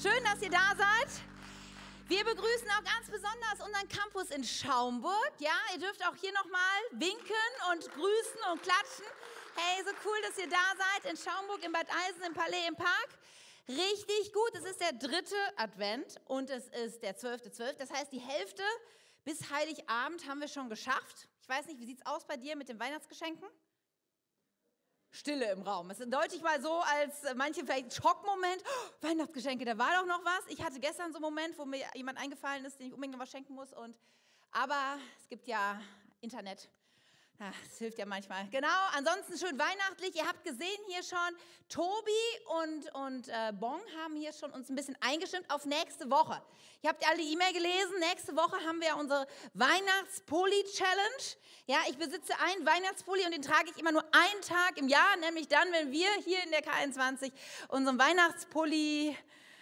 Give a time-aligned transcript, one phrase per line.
[0.00, 1.10] schön, dass ihr da seid.
[2.08, 5.32] Wir begrüßen auch ganz besonders unseren Campus in Schaumburg.
[5.38, 9.04] Ja, ihr dürft auch hier nochmal winken und grüßen und klatschen.
[9.56, 12.76] Hey, so cool, dass ihr da seid in Schaumburg, in Bad Eisen, im Palais, im
[12.76, 13.08] Park.
[13.68, 14.50] Richtig gut.
[14.54, 17.76] Es ist der dritte Advent und es ist der zwölfte, zwölf.
[17.76, 18.62] Das heißt, die Hälfte
[19.24, 21.28] bis Heiligabend haben wir schon geschafft.
[21.42, 23.46] Ich weiß nicht, wie sieht es aus bei dir mit den Weihnachtsgeschenken?
[25.12, 25.90] Stille im Raum.
[25.90, 28.62] Es ist deutlich mal so, als manche vielleicht Schockmoment.
[28.64, 30.46] Oh, Weihnachtsgeschenke, da war doch noch was.
[30.48, 33.22] Ich hatte gestern so einen Moment, wo mir jemand eingefallen ist, den ich unbedingt noch
[33.22, 33.72] was schenken muss.
[33.72, 33.98] Und,
[34.52, 35.80] aber es gibt ja
[36.20, 36.68] Internet
[37.40, 38.46] das hilft ja manchmal.
[38.50, 40.14] Genau, ansonsten schön weihnachtlich.
[40.14, 41.18] Ihr habt gesehen hier schon,
[41.70, 42.10] Tobi
[42.62, 46.42] und, und äh, Bong haben hier schon uns ein bisschen eingestimmt auf nächste Woche.
[46.82, 47.98] Ihr habt alle die E-Mail gelesen.
[48.00, 51.36] Nächste Woche haben wir unsere Weihnachtspulli-Challenge.
[51.66, 55.16] Ja, ich besitze einen Weihnachtspulli und den trage ich immer nur einen Tag im Jahr,
[55.16, 57.32] nämlich dann, wenn wir hier in der K21
[57.68, 59.16] unseren Weihnachtspulli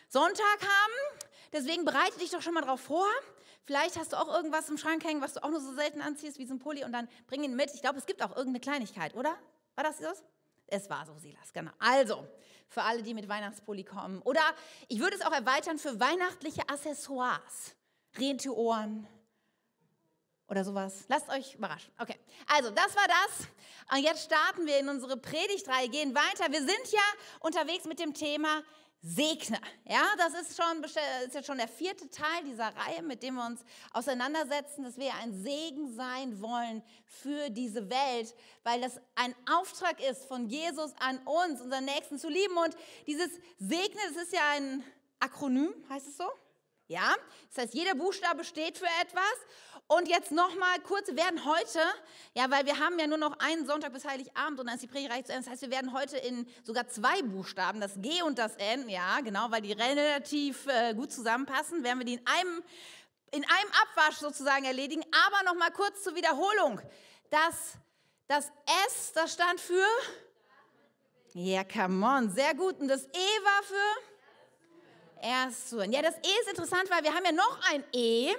[0.09, 1.20] Sonntag haben.
[1.52, 3.06] Deswegen bereite dich doch schon mal drauf vor.
[3.68, 6.38] Vielleicht hast du auch irgendwas im Schrank hängen, was du auch nur so selten anziehst
[6.38, 7.70] wie so ein Pulli und dann bring ihn mit.
[7.74, 9.37] Ich glaube, es gibt auch irgendeine Kleinigkeit, oder?
[9.74, 10.24] War das das?
[10.68, 11.70] Es war so, Silas, genau.
[11.78, 12.26] Also,
[12.70, 14.23] für alle, die mit Weihnachtspulli kommen.
[14.23, 14.40] Oder
[14.88, 17.74] ich würde es auch erweitern für weihnachtliche Accessoires.
[18.16, 19.06] Rentiohren
[20.48, 21.04] oder sowas.
[21.09, 21.93] Lasst euch überraschen.
[21.98, 23.48] Okay, also das war das.
[23.95, 26.50] Und jetzt starten wir in unsere Predigtreihe, gehen weiter.
[26.50, 27.04] Wir sind ja
[27.40, 28.62] unterwegs mit dem Thema
[29.02, 29.59] segne.
[29.85, 33.46] Ja, das ist, schon, ist jetzt schon der vierte Teil dieser Reihe, mit dem wir
[33.46, 40.01] uns auseinandersetzen, dass wir ein Segen sein wollen für diese Welt, weil das ein Auftrag
[40.01, 42.57] ist von Jesus an uns, unseren Nächsten zu lieben.
[42.57, 44.82] Und dieses Segne, das ist ja ein
[45.21, 46.29] Akronym, heißt es so?
[46.88, 47.14] Ja,
[47.48, 49.22] das heißt, jeder Buchstabe steht für etwas.
[49.88, 51.80] Und jetzt nochmal kurz, wir werden heute,
[52.34, 54.86] ja, weil wir haben ja nur noch einen Sonntag bis Heiligabend und dann ist die
[54.86, 55.44] Predigt zu Ende.
[55.44, 59.20] Das heißt, wir werden heute in sogar zwei Buchstaben, das G und das N, ja,
[59.20, 62.62] genau, weil die relativ äh, gut zusammenpassen, werden wir die in einem,
[63.32, 65.04] in einem Abwasch sozusagen erledigen.
[65.26, 66.81] Aber nochmal kurz zur Wiederholung.
[67.31, 67.75] Das,
[68.26, 68.50] das
[68.87, 69.87] S, das stand für?
[71.34, 72.78] Ja, come on, sehr gut.
[72.81, 74.18] Und das E war für?
[75.23, 75.73] Erst.
[75.73, 78.33] Ja, das E ist interessant, weil wir haben ja noch ein E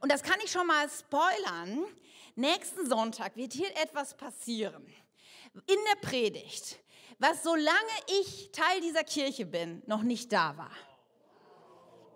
[0.00, 1.84] und das kann ich schon mal spoilern.
[2.34, 4.84] Nächsten Sonntag wird hier etwas passieren.
[5.54, 6.80] In der Predigt,
[7.18, 7.70] was solange
[8.20, 10.72] ich Teil dieser Kirche bin, noch nicht da war.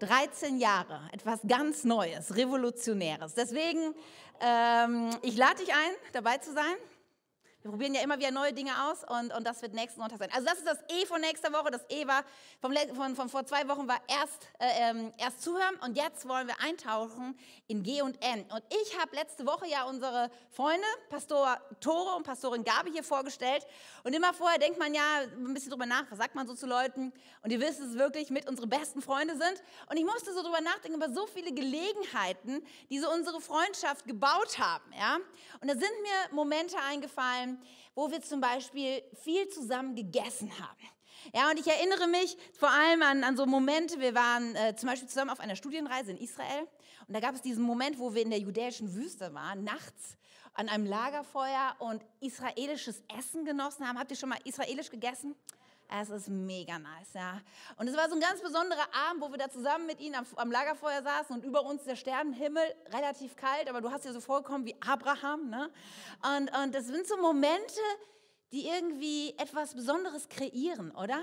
[0.01, 3.35] 13 Jahre, etwas ganz Neues, Revolutionäres.
[3.35, 3.95] Deswegen,
[4.41, 6.77] ähm, ich lade dich ein, dabei zu sein.
[7.63, 10.31] Wir probieren ja immer wieder neue Dinge aus und, und das wird nächsten Sonntag sein.
[10.33, 11.73] Also das ist das E von nächster Woche.
[11.73, 12.23] Das E war
[12.61, 16.47] vom, von, von vor zwei Wochen war erst, äh, ähm, erst zuhören und jetzt wollen
[16.47, 17.37] wir eintauchen
[17.67, 18.43] in G und N.
[18.43, 23.67] Und ich habe letzte Woche ja unsere Freunde, Pastor Tore und Pastorin Gabi hier vorgestellt.
[24.05, 26.67] Und immer vorher denkt man ja ein bisschen drüber nach, was sagt man so zu
[26.67, 27.13] Leuten.
[27.43, 29.63] Und ihr wisst es wirklich, mit unsere besten Freunde sind.
[29.91, 34.59] Und ich musste so drüber nachdenken über so viele Gelegenheiten, die so unsere Freundschaft gebaut
[34.59, 34.85] haben.
[34.97, 35.17] Ja?
[35.61, 37.48] Und da sind mir Momente eingefallen,
[37.95, 40.89] wo wir zum Beispiel viel zusammen gegessen haben.
[41.35, 44.89] Ja, und ich erinnere mich vor allem an, an so Momente, wir waren äh, zum
[44.89, 46.67] Beispiel zusammen auf einer Studienreise in Israel
[47.07, 50.17] und da gab es diesen Moment, wo wir in der judäischen Wüste waren, nachts
[50.55, 53.99] an einem Lagerfeuer und israelisches Essen genossen haben.
[53.99, 55.35] Habt ihr schon mal israelisch gegessen?
[55.91, 57.41] Es ist mega nice, ja.
[57.77, 60.27] Und es war so ein ganz besonderer Abend, wo wir da zusammen mit ihnen am,
[60.37, 62.63] am, Lagerfeuer saßen und über uns der Sternenhimmel,
[62.93, 65.71] relativ kalt, aber du hast ja so vorgekommen wie Abraham, ne?
[66.37, 67.81] Und, und das sind so Momente,
[68.53, 71.23] die irgendwie etwas Besonderes kreieren, oder?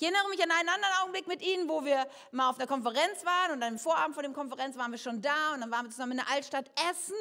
[0.00, 3.22] Ich erinnere mich an einen anderen Augenblick mit Ihnen, wo wir mal auf einer Konferenz
[3.22, 5.90] waren und am Vorabend vor dem Konferenz waren wir schon da und dann waren wir
[5.90, 7.14] zusammen in der Altstadt essen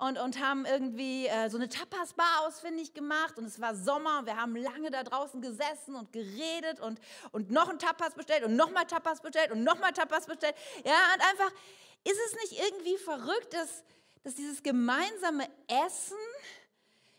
[0.00, 4.26] und, und haben irgendwie äh, so eine Tapas-Bar ausfindig gemacht und es war Sommer und
[4.26, 6.98] wir haben lange da draußen gesessen und geredet und,
[7.30, 10.56] und noch ein Tapas bestellt und nochmal Tapas bestellt und nochmal Tapas bestellt.
[10.84, 11.52] Ja, und einfach,
[12.02, 13.84] ist es nicht irgendwie verrückt, dass,
[14.24, 16.18] dass dieses gemeinsame Essen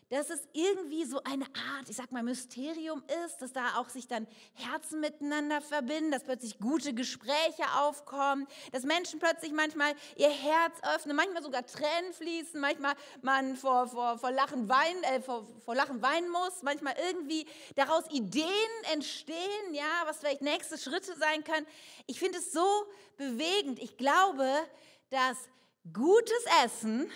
[0.08, 4.06] dass es irgendwie so eine Art, ich sag mal, Mysterium ist, dass da auch sich
[4.06, 10.78] dann Herzen miteinander verbinden, dass plötzlich gute Gespräche aufkommen, dass Menschen plötzlich manchmal ihr Herz
[10.94, 15.74] öffnen, manchmal sogar Tränen fließen, manchmal man vor, vor, vor, Lachen, weinen, äh, vor, vor
[15.74, 18.46] Lachen weinen muss, manchmal irgendwie daraus Ideen
[18.92, 21.66] entstehen, ja, was vielleicht nächste Schritte sein können.
[22.06, 22.86] Ich finde es so
[23.16, 23.80] bewegend.
[23.80, 24.48] Ich glaube,
[25.10, 25.36] dass
[25.92, 27.10] gutes Essen,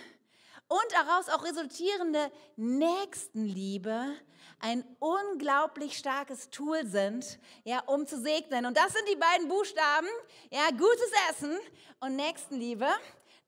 [0.70, 4.14] und daraus auch resultierende Nächstenliebe
[4.60, 8.66] ein unglaublich starkes Tool sind, ja, um zu segnen.
[8.66, 10.06] Und das sind die beiden Buchstaben,
[10.50, 11.58] ja, gutes Essen
[11.98, 12.86] und Nächstenliebe.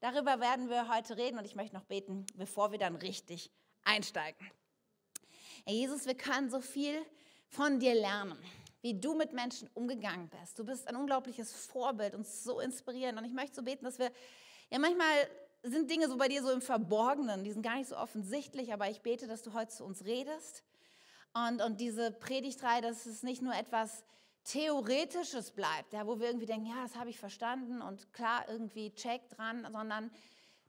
[0.01, 3.53] Darüber werden wir heute reden und ich möchte noch beten, bevor wir dann richtig
[3.85, 4.51] einsteigen.
[5.65, 7.07] Herr Jesus, wir können so viel
[7.47, 8.37] von dir lernen.
[8.85, 10.59] wie du mit Menschen umgegangen bist.
[10.59, 13.17] Du bist ein unglaubliches Vorbild und so inspirierend.
[13.17, 14.11] Und ich möchte so beten, dass wir,
[14.71, 15.07] ja manchmal
[15.63, 18.91] sind Dinge so bei dir so im Verborgenen, die sind gar nicht so offensichtlich, aber
[18.91, 20.65] ich bete, dass du heute zu uns redest.
[21.35, 24.05] Und, und diese Predigtreihe, dass es nicht nur etwas
[24.45, 28.93] Theoretisches bleibt, ja, wo wir irgendwie denken, ja, das habe ich verstanden und klar irgendwie
[28.95, 30.11] check dran, sondern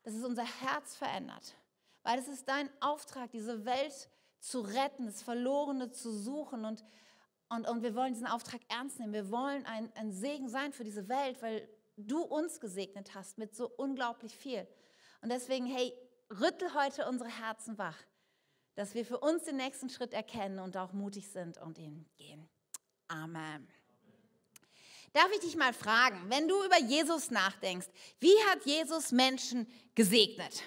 [0.04, 1.56] dass es unser Herz verändert.
[2.04, 4.10] Weil es ist dein Auftrag, diese Welt
[4.40, 6.84] zu retten, das Verlorene zu suchen und
[7.50, 9.14] und, und wir wollen diesen Auftrag ernst nehmen.
[9.14, 11.68] Wir wollen ein, ein Segen sein für diese Welt, weil
[11.98, 14.68] du uns gesegnet hast mit so unglaublich viel.
[15.24, 15.94] Und deswegen, hey,
[16.30, 17.98] rüttel heute unsere Herzen wach,
[18.76, 22.50] dass wir für uns den nächsten Schritt erkennen und auch mutig sind und ihn gehen.
[23.08, 23.66] Amen.
[25.14, 27.88] Darf ich dich mal fragen, wenn du über Jesus nachdenkst,
[28.20, 29.66] wie hat Jesus Menschen
[29.96, 30.64] gesegnet?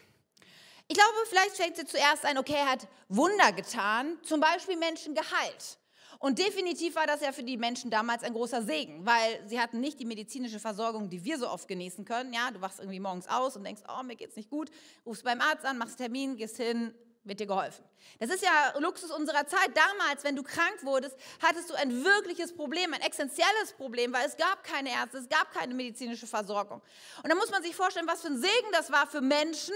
[0.88, 5.14] Ich glaube, vielleicht fällt dir zuerst ein, okay, er hat Wunder getan, zum Beispiel Menschen
[5.14, 5.78] geheilt.
[6.18, 9.80] Und definitiv war das ja für die Menschen damals ein großer Segen, weil sie hatten
[9.80, 12.32] nicht die medizinische Versorgung, die wir so oft genießen können.
[12.32, 14.70] Ja, du wachst irgendwie morgens aus und denkst, oh, mir geht's nicht gut,
[15.04, 16.94] rufst beim Arzt an, machst Termin, gehst hin,
[17.26, 17.84] wird dir geholfen.
[18.20, 19.70] Das ist ja Luxus unserer Zeit.
[19.74, 24.36] Damals, wenn du krank wurdest, hattest du ein wirkliches Problem, ein essentielles Problem, weil es
[24.36, 26.80] gab keine Ärzte, es gab keine medizinische Versorgung.
[27.22, 29.74] Und da muss man sich vorstellen, was für ein Segen das war für Menschen,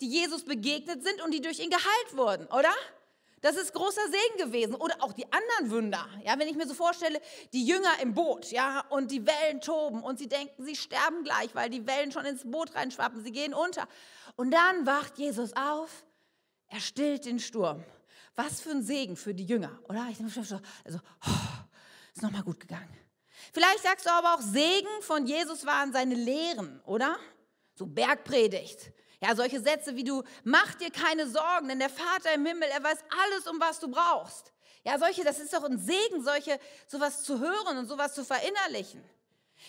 [0.00, 2.72] die Jesus begegnet sind und die durch ihn geheilt wurden, oder?
[3.40, 4.74] Das ist großer Segen gewesen.
[4.74, 6.08] Oder auch die anderen Wunder.
[6.24, 7.20] Ja, wenn ich mir so vorstelle,
[7.52, 11.54] die Jünger im Boot, ja, und die Wellen toben und sie denken, sie sterben gleich,
[11.54, 13.88] weil die Wellen schon ins Boot reinschwappen, sie gehen unter.
[14.36, 16.04] Und dann wacht Jesus auf,
[16.68, 17.84] er stillt den Sturm.
[18.34, 20.06] Was für ein Segen für die Jünger, oder?
[20.10, 20.56] Ich denke, also,
[21.26, 21.30] oh,
[22.14, 22.96] ist nochmal gut gegangen.
[23.52, 27.16] Vielleicht sagst du aber auch, Segen von Jesus waren seine Lehren, oder?
[27.74, 28.92] So Bergpredigt.
[29.20, 32.82] Ja, solche Sätze wie du, mach dir keine Sorgen, denn der Vater im Himmel, er
[32.82, 34.52] weiß alles, um was du brauchst.
[34.84, 39.02] Ja, solche, das ist doch ein Segen, solche, sowas zu hören und sowas zu verinnerlichen.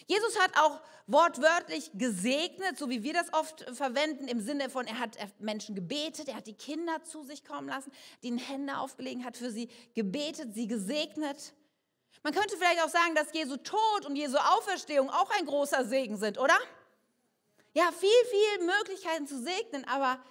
[0.05, 4.99] Jesus hat auch wortwörtlich gesegnet, so wie wir das oft verwenden, im Sinne von, er
[4.99, 7.91] hat Menschen gebetet, er hat die Kinder zu sich kommen lassen,
[8.23, 11.53] denen Hände aufgelegen hat, für sie gebetet, sie gesegnet.
[12.21, 16.17] Man könnte vielleicht auch sagen, dass Jesu Tod und Jesu Auferstehung auch ein großer Segen
[16.17, 16.57] sind, oder?
[17.73, 20.23] Ja, viel, viel Möglichkeiten zu segnen, aber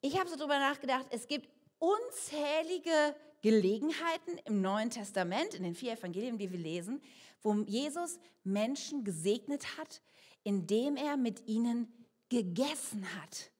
[0.00, 1.48] ich habe so darüber nachgedacht, es gibt
[1.78, 7.00] unzählige Gelegenheiten im Neuen Testament, in den vier Evangelien, die wir lesen,
[7.42, 10.02] wo Jesus Menschen gesegnet hat,
[10.42, 11.92] indem er mit ihnen
[12.28, 13.50] gegessen hat,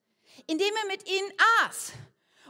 [0.45, 1.31] indem er mit ihnen
[1.63, 1.93] aß.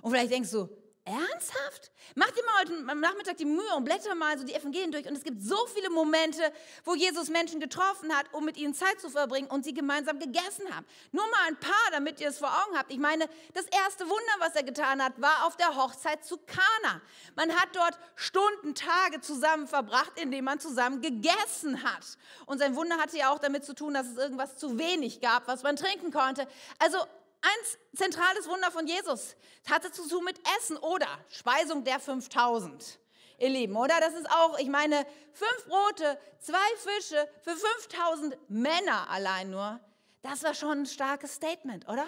[0.01, 0.69] Und vielleicht denkst du,
[1.07, 1.91] Ernsthaft?
[2.15, 5.07] Mach dir mal heute am Nachmittag die Mühe und blätter mal so die Evangelien durch.
[5.07, 6.41] Und es gibt so viele Momente,
[6.83, 10.73] wo Jesus Menschen getroffen hat, um mit ihnen Zeit zu verbringen und sie gemeinsam gegessen
[10.75, 10.85] haben.
[11.11, 12.91] Nur mal ein paar, damit ihr es vor Augen habt.
[12.91, 17.01] Ich meine, das erste Wunder, was er getan hat, war auf der Hochzeit zu Kana.
[17.35, 22.17] Man hat dort Stunden, Tage zusammen verbracht, indem man zusammen gegessen hat.
[22.45, 25.47] Und sein Wunder hatte ja auch damit zu tun, dass es irgendwas zu wenig gab,
[25.47, 26.47] was man trinken konnte.
[26.79, 26.97] Also
[27.41, 29.35] ein zentrales Wunder von Jesus.
[29.69, 32.99] Hatte zu tun mit Essen oder Speisung der 5000.
[33.39, 33.99] Ihr Lieben, oder?
[33.99, 39.79] Das ist auch, ich meine, fünf Brote, zwei Fische für 5000 Männer allein nur.
[40.23, 42.07] Das war schon ein starkes Statement, oder?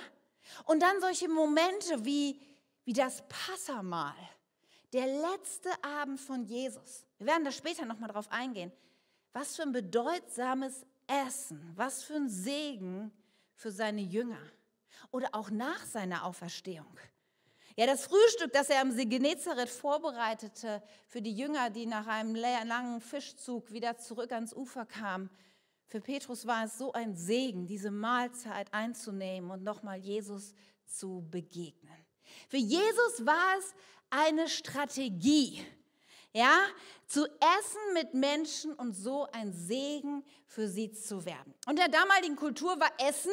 [0.66, 2.42] Und dann solche Momente wie,
[2.84, 4.16] wie das Passamal,
[4.92, 7.06] der letzte Abend von Jesus.
[7.20, 8.72] Wir werden da später nochmal drauf eingehen.
[9.34, 13.12] Was für ein bedeutsames Essen, was für ein Segen
[13.54, 14.42] für seine Jünger
[15.12, 16.98] oder auch nach seiner Auferstehung.
[17.76, 22.36] Ja, das Frühstück, das er am See Genezareth vorbereitete für die Jünger, die nach einem
[22.36, 25.30] langen Fischzug wieder zurück ans Ufer kamen,
[25.90, 30.54] für Petrus war es so ein Segen, diese Mahlzeit einzunehmen und nochmal Jesus
[30.86, 32.06] zu begegnen.
[32.48, 33.74] Für Jesus war es
[34.12, 35.66] eine Strategie,
[36.32, 36.56] ja,
[37.08, 41.56] zu essen mit Menschen und so ein Segen für sie zu werden.
[41.66, 43.32] Und der damaligen Kultur war Essen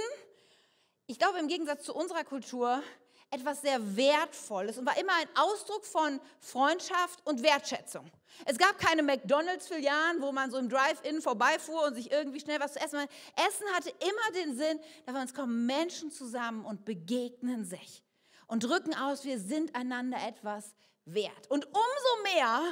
[1.07, 2.83] ich glaube, im Gegensatz zu unserer Kultur
[3.31, 8.11] etwas sehr Wertvolles und war immer ein Ausdruck von Freundschaft und Wertschätzung.
[8.45, 12.75] Es gab keine McDonalds-Filialen, wo man so im Drive-In vorbeifuhr und sich irgendwie schnell was
[12.75, 12.99] zu essen.
[12.99, 18.05] Essen hatte immer den Sinn, dass uns kommen Menschen zusammen und begegnen sich
[18.47, 21.51] und drücken aus, wir sind einander etwas wert.
[21.51, 22.63] Und umso mehr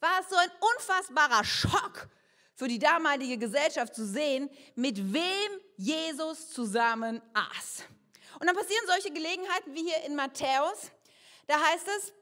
[0.00, 2.08] war es so ein unfassbarer Schock
[2.60, 7.84] für die damalige Gesellschaft zu sehen, mit wem Jesus zusammen aß.
[8.38, 10.90] Und dann passieren solche Gelegenheiten wie hier in Matthäus.
[11.46, 12.12] Da heißt es,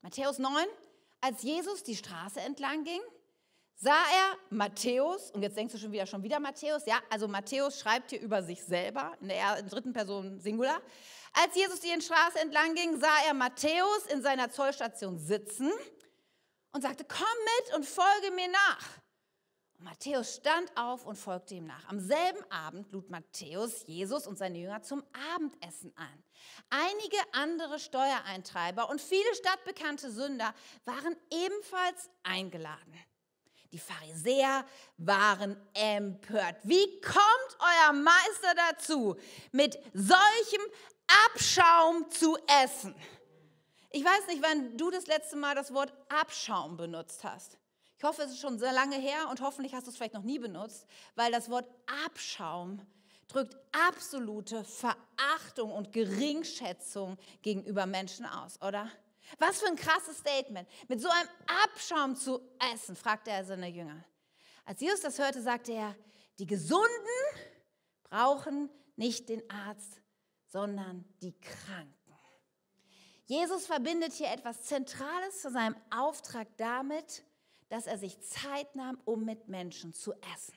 [0.00, 0.64] Matthäus 9,
[1.20, 3.00] als Jesus die Straße entlang ging,
[3.74, 7.80] sah er Matthäus, und jetzt denkst du schon wieder, schon wieder Matthäus, ja, also Matthäus
[7.80, 10.80] schreibt hier über sich selber in der dritten Person Singular.
[11.32, 15.72] Als Jesus die Straße entlang ging, sah er Matthäus in seiner Zollstation sitzen
[16.76, 17.26] und sagte, komm
[17.58, 18.86] mit und folge mir nach.
[19.78, 21.88] Und Matthäus stand auf und folgte ihm nach.
[21.88, 25.02] Am selben Abend lud Matthäus Jesus und seine Jünger zum
[25.34, 26.22] Abendessen ein.
[26.68, 30.54] Einige andere Steuereintreiber und viele stadtbekannte Sünder
[30.84, 32.92] waren ebenfalls eingeladen.
[33.72, 34.66] Die Pharisäer
[34.98, 36.56] waren empört.
[36.62, 39.16] Wie kommt euer Meister dazu,
[39.50, 40.62] mit solchem
[41.26, 42.94] Abschaum zu essen?
[43.96, 47.56] Ich weiß nicht, wann du das letzte Mal das Wort Abschaum benutzt hast.
[47.96, 50.22] Ich hoffe, es ist schon sehr lange her und hoffentlich hast du es vielleicht noch
[50.22, 51.66] nie benutzt, weil das Wort
[52.04, 52.86] Abschaum
[53.26, 53.56] drückt
[53.88, 58.90] absolute Verachtung und Geringschätzung gegenüber Menschen aus, oder?
[59.38, 60.68] Was für ein krasses Statement.
[60.88, 61.30] Mit so einem
[61.64, 62.42] Abschaum zu
[62.74, 64.04] essen, fragte er seine Jünger.
[64.66, 65.96] Als Jesus das hörte, sagte er,
[66.38, 66.86] die Gesunden
[68.02, 70.02] brauchen nicht den Arzt,
[70.48, 71.95] sondern die Kranken.
[73.26, 77.24] Jesus verbindet hier etwas Zentrales zu seinem Auftrag damit,
[77.68, 80.54] dass er sich Zeit nahm, um mit Menschen zu essen.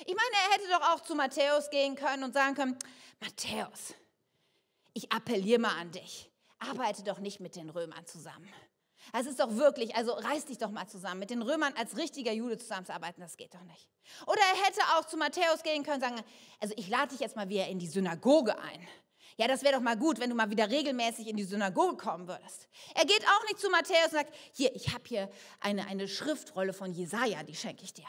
[0.00, 2.78] Ich meine, er hätte doch auch zu Matthäus gehen können und sagen können,
[3.20, 3.94] Matthäus,
[4.94, 8.48] ich appelliere mal an dich, arbeite doch nicht mit den Römern zusammen.
[9.12, 11.20] Es ist doch wirklich, also reiß dich doch mal zusammen.
[11.20, 13.88] Mit den Römern als richtiger Jude zusammenzuarbeiten, das geht doch nicht.
[14.26, 16.24] Oder er hätte auch zu Matthäus gehen können und sagen,
[16.60, 18.88] also ich lade dich jetzt mal wieder in die Synagoge ein.
[19.38, 22.26] Ja, das wäre doch mal gut, wenn du mal wieder regelmäßig in die Synagoge kommen
[22.26, 22.68] würdest.
[22.94, 26.72] Er geht auch nicht zu Matthäus und sagt, hier, ich habe hier eine, eine Schriftrolle
[26.72, 28.06] von Jesaja, die schenke ich dir.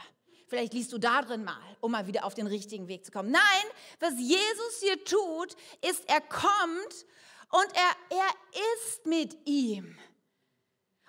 [0.48, 3.32] Vielleicht liest du da drin mal, um mal wieder auf den richtigen Weg zu kommen.
[3.32, 3.42] Nein,
[4.00, 7.06] was Jesus hier tut, ist, er kommt
[7.52, 8.30] und er, er
[8.78, 9.98] ist mit ihm.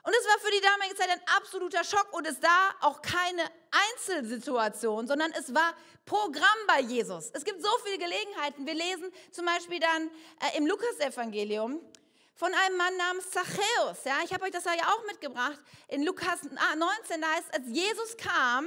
[0.09, 3.43] Und es war für die damalige Zeit ein absoluter Schock und es war auch keine
[3.93, 5.75] Einzelsituation, sondern es war
[6.07, 7.31] Programm bei Jesus.
[7.35, 8.65] Es gibt so viele Gelegenheiten.
[8.65, 10.09] Wir lesen zum Beispiel dann
[10.41, 11.79] äh, im Lukasevangelium
[12.33, 14.05] von einem Mann namens Zachäus.
[14.05, 15.61] Ja, ich habe euch das ja auch mitgebracht.
[15.89, 18.67] In Lukas 19, da heißt, als Jesus kam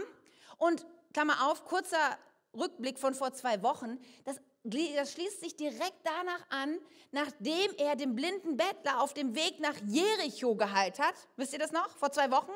[0.59, 2.19] und, Klammer auf, kurzer
[2.53, 6.77] Rückblick von vor zwei Wochen, das das schließt sich direkt danach an,
[7.11, 11.15] nachdem er den blinden Bettler auf dem Weg nach Jericho geheilt hat.
[11.35, 11.89] Wisst ihr das noch?
[11.97, 12.51] Vor zwei Wochen?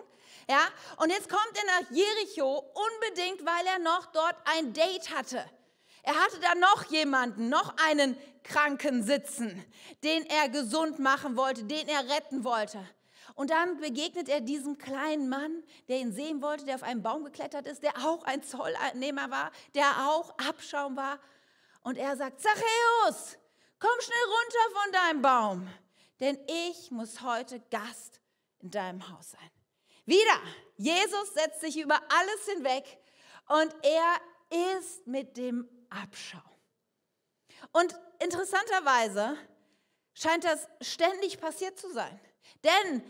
[0.49, 0.61] Ja?
[0.97, 5.43] Und jetzt kommt er nach Jericho unbedingt, weil er noch dort ein Date hatte.
[6.03, 9.65] Er hatte da noch jemanden, noch einen Kranken sitzen,
[10.03, 12.79] den er gesund machen wollte, den er retten wollte.
[13.33, 17.25] Und dann begegnet er diesem kleinen Mann, der ihn sehen wollte, der auf einen Baum
[17.25, 21.19] geklettert ist, der auch ein Zollnehmer war, der auch Abschaum war.
[21.85, 23.37] Und er sagt, Zachäus,
[23.77, 25.69] komm schnell runter von deinem Baum,
[26.19, 28.19] denn ich muss heute Gast
[28.57, 29.51] in deinem Haus sein.
[30.03, 30.41] Wieder,
[30.77, 32.97] Jesus setzt sich über alles hinweg
[33.49, 36.41] und er ist mit dem Abschau.
[37.71, 39.37] Und interessanterweise
[40.15, 42.19] scheint das ständig passiert zu sein.
[42.63, 43.03] Denn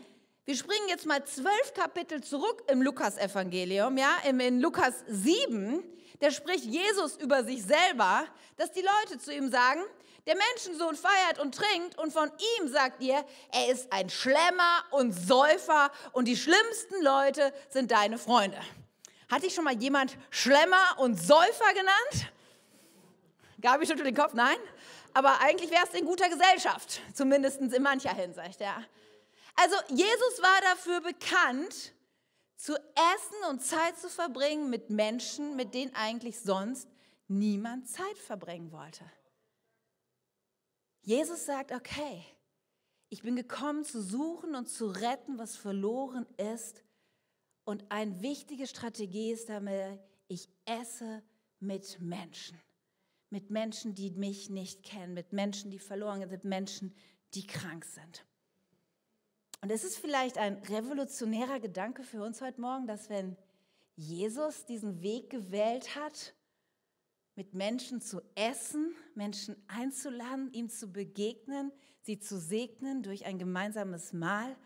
[0.46, 5.82] wir springen jetzt mal zwölf Kapitel zurück im Lukas-Evangelium, ja, in Lukas 7
[6.20, 8.26] da spricht Jesus über sich selber,
[8.56, 9.82] dass die Leute zu ihm sagen,
[10.26, 15.12] der Menschensohn feiert und trinkt und von ihm sagt ihr, er ist ein Schlemmer und
[15.12, 18.58] Säufer und die schlimmsten Leute sind deine Freunde.
[19.30, 22.32] Hat dich schon mal jemand Schlemmer und Säufer genannt?
[23.60, 24.56] Gabi schüttelt den Kopf, nein.
[25.14, 28.60] Aber eigentlich wärst du in guter Gesellschaft, zumindest in mancher Hinsicht.
[28.60, 28.82] Ja.
[29.56, 31.94] Also Jesus war dafür bekannt,
[32.56, 36.88] zu essen und Zeit zu verbringen mit Menschen, mit denen eigentlich sonst
[37.28, 39.04] niemand Zeit verbringen wollte.
[41.02, 42.24] Jesus sagt, okay,
[43.08, 46.82] ich bin gekommen zu suchen und zu retten, was verloren ist.
[47.64, 51.22] Und eine wichtige Strategie ist damit, ich esse
[51.60, 52.60] mit Menschen.
[53.30, 56.94] Mit Menschen, die mich nicht kennen, mit Menschen, die verloren sind, mit Menschen,
[57.34, 58.25] die krank sind.
[59.66, 63.36] Und es ist vielleicht ein revolutionärer Gedanke für uns heute Morgen, dass wenn
[63.96, 66.36] Jesus diesen Weg gewählt hat,
[67.34, 74.12] mit Menschen zu essen, Menschen einzuladen, ihm zu begegnen, sie zu segnen durch ein gemeinsames
[74.12, 74.56] Mahl,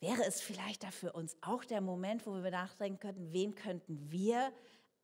[0.00, 4.10] wäre es vielleicht da für uns auch der Moment, wo wir nachdenken könnten, wen könnten
[4.12, 4.52] wir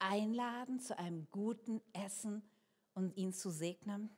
[0.00, 2.42] einladen zu einem guten Essen
[2.92, 4.14] und ihn zu segnen?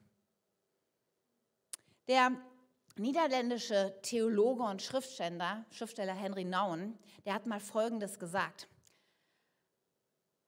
[2.08, 2.32] Der
[2.99, 8.69] niederländische Theologe und Schriftsteller, Schriftsteller Henry Nouwen, der hat mal Folgendes gesagt.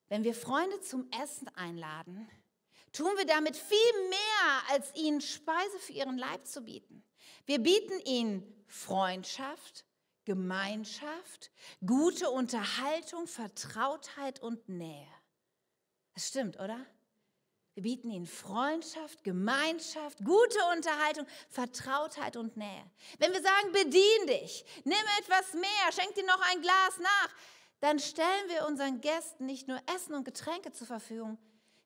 [0.09, 2.29] Wenn wir Freunde zum Essen einladen,
[2.93, 7.05] tun wir damit viel mehr, als ihnen Speise für ihren Leib zu bieten.
[7.45, 9.85] Wir bieten ihnen Freundschaft,
[10.25, 11.51] Gemeinschaft,
[11.85, 15.09] gute Unterhaltung, Vertrautheit und Nähe.
[16.15, 16.85] Das stimmt, oder?
[17.79, 22.85] Wir bieten ihnen Freundschaft, Gemeinschaft, gute Unterhaltung, Vertrautheit und Nähe.
[23.21, 27.29] Wenn wir sagen, bedien dich, nimm etwas mehr, schenk dir noch ein Glas nach,
[27.79, 31.39] dann stellen wir unseren Gästen nicht nur Essen und Getränke zur Verfügung,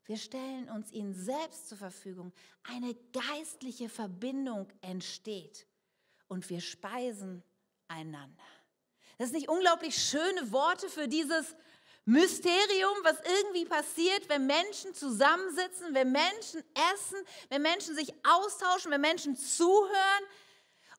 [0.07, 2.33] wir stellen uns ihnen selbst zur Verfügung.
[2.63, 5.67] Eine geistliche Verbindung entsteht
[6.27, 7.43] und wir speisen
[7.89, 8.43] einander.
[9.19, 11.55] Das sind nicht unglaublich schöne Worte für dieses
[12.05, 16.63] Mysterium, was irgendwie passiert, wenn Menschen zusammensitzen, wenn Menschen
[16.95, 17.19] essen,
[17.49, 20.25] wenn Menschen sich austauschen, wenn Menschen zuhören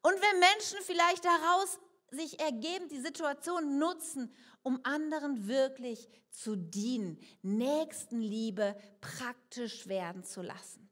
[0.02, 1.80] und wenn Menschen vielleicht daraus
[2.10, 10.90] sich ergeben, die Situation nutzen, um anderen wirklich zu dienen, Nächstenliebe praktisch werden zu lassen.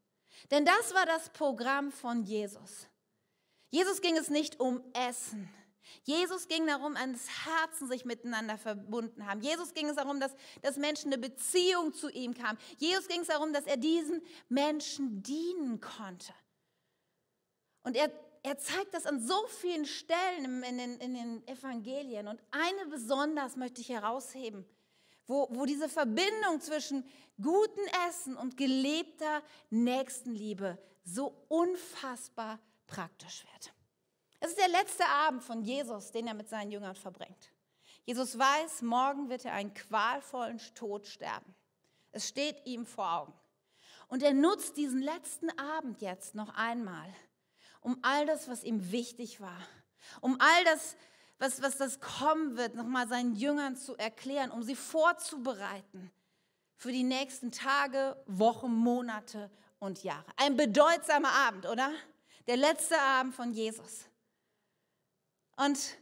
[0.50, 2.88] Denn das war das Programm von Jesus.
[3.70, 5.50] Jesus ging es nicht um Essen.
[6.04, 9.42] Jesus ging darum, ans Herzen sich miteinander verbunden haben.
[9.42, 12.58] Jesus ging es darum, dass, dass Menschen eine Beziehung zu ihm kamen.
[12.78, 16.34] Jesus ging es darum, dass er diesen Menschen dienen konnte.
[17.84, 18.12] Und er,
[18.44, 22.28] er zeigt das an so vielen Stellen in den, in den Evangelien.
[22.28, 24.66] Und eine besonders möchte ich herausheben,
[25.28, 27.06] wo, wo diese Verbindung zwischen
[27.42, 33.74] gutem Essen und gelebter Nächstenliebe so unfassbar praktisch wird.
[34.42, 37.52] Es ist der letzte Abend von Jesus, den er mit seinen Jüngern verbringt.
[38.06, 41.56] Jesus weiß, morgen wird er einen qualvollen Tod sterben.
[42.12, 43.34] Es steht ihm vor Augen.
[44.08, 47.08] Und er nutzt diesen letzten Abend jetzt noch einmal,
[47.82, 49.62] um all das, was ihm wichtig war,
[50.22, 50.96] um all das,
[51.38, 56.12] was, was das kommen wird, nochmal seinen Jüngern zu erklären, um sie vorzubereiten
[56.76, 60.26] für die nächsten Tage, Wochen, Monate und Jahre.
[60.36, 61.92] Ein bedeutsamer Abend, oder?
[62.48, 64.06] Der letzte Abend von Jesus.
[65.64, 65.98] Und,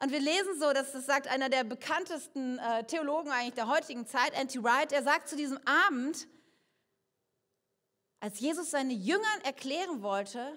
[0.00, 4.06] und wir lesen so, dass das sagt einer der bekanntesten äh, Theologen eigentlich der heutigen
[4.06, 6.28] Zeit, Anti Wright, er sagt zu diesem Abend,
[8.20, 10.56] als Jesus seine Jüngern erklären wollte,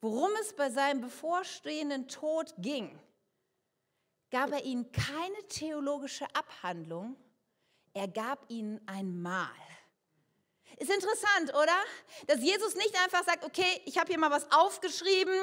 [0.00, 2.98] worum es bei seinem bevorstehenden Tod ging,
[4.30, 7.16] gab er ihnen keine theologische Abhandlung,
[7.92, 9.50] er gab ihnen ein Mahl.
[10.78, 11.76] Ist interessant, oder?
[12.26, 15.34] Dass Jesus nicht einfach sagt, okay, ich habe hier mal was aufgeschrieben,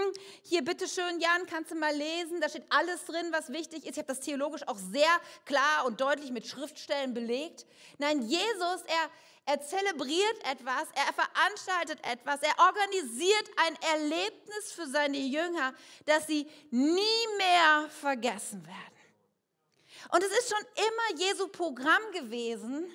[0.42, 3.92] hier bitteschön, Jan, kannst du mal lesen, da steht alles drin, was wichtig ist.
[3.92, 5.10] Ich habe das theologisch auch sehr
[5.46, 7.66] klar und deutlich mit Schriftstellen belegt.
[8.00, 9.10] Nein, Jesus, er,
[9.46, 15.74] er zelebriert etwas, er veranstaltet etwas, er organisiert ein Erlebnis für seine Jünger,
[16.06, 18.98] das sie nie mehr vergessen werden.
[20.12, 22.88] Und es ist schon immer Jesu Programm gewesen,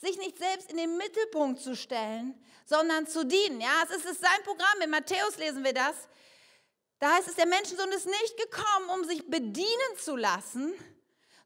[0.00, 2.34] sich nicht selbst in den Mittelpunkt zu stellen,
[2.64, 3.60] sondern zu dienen.
[3.60, 4.80] Ja, es ist sein Programm.
[4.82, 6.08] In Matthäus lesen wir das.
[6.98, 10.72] Da heißt es, der Menschensohn ist nicht gekommen, um sich bedienen zu lassen,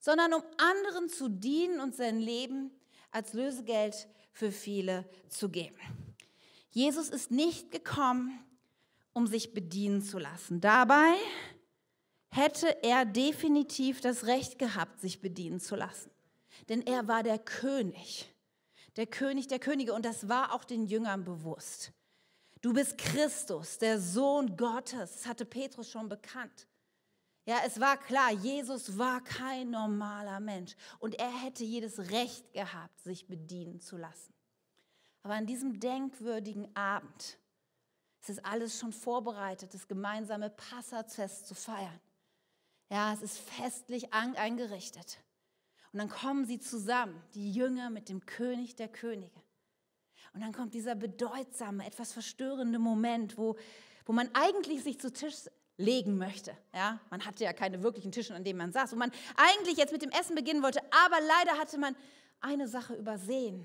[0.01, 2.71] sondern um anderen zu dienen und sein Leben
[3.11, 5.79] als Lösegeld für viele zu geben.
[6.71, 8.45] Jesus ist nicht gekommen,
[9.13, 10.61] um sich bedienen zu lassen.
[10.61, 11.15] Dabei
[12.31, 16.11] hätte er definitiv das Recht gehabt, sich bedienen zu lassen.
[16.69, 18.34] Denn er war der König
[18.97, 19.95] der König der Könige.
[19.95, 21.93] Und das war auch den Jüngern bewusst.
[22.61, 25.13] Du bist Christus, der Sohn Gottes.
[25.13, 26.67] Das hatte Petrus schon bekannt.
[27.47, 32.99] Ja, es war klar, Jesus war kein normaler Mensch und er hätte jedes Recht gehabt,
[33.03, 34.33] sich bedienen zu lassen.
[35.23, 37.39] Aber an diesem denkwürdigen Abend
[38.25, 42.01] es ist alles schon vorbereitet, das gemeinsame Passafest zu feiern.
[42.89, 45.19] Ja, es ist festlich eingerichtet.
[45.95, 49.41] Und dann kommen sie zusammen, die Jünger mit dem König der Könige.
[50.33, 53.57] Und dann kommt dieser bedeutsame, etwas verstörende Moment, wo,
[54.05, 56.59] wo man eigentlich sich zu Tisch legen möchte.
[56.75, 59.93] Ja, man hatte ja keine wirklichen Tische, an denen man saß, wo man eigentlich jetzt
[59.93, 61.95] mit dem Essen beginnen wollte, aber leider hatte man
[62.41, 63.65] eine Sache übersehen.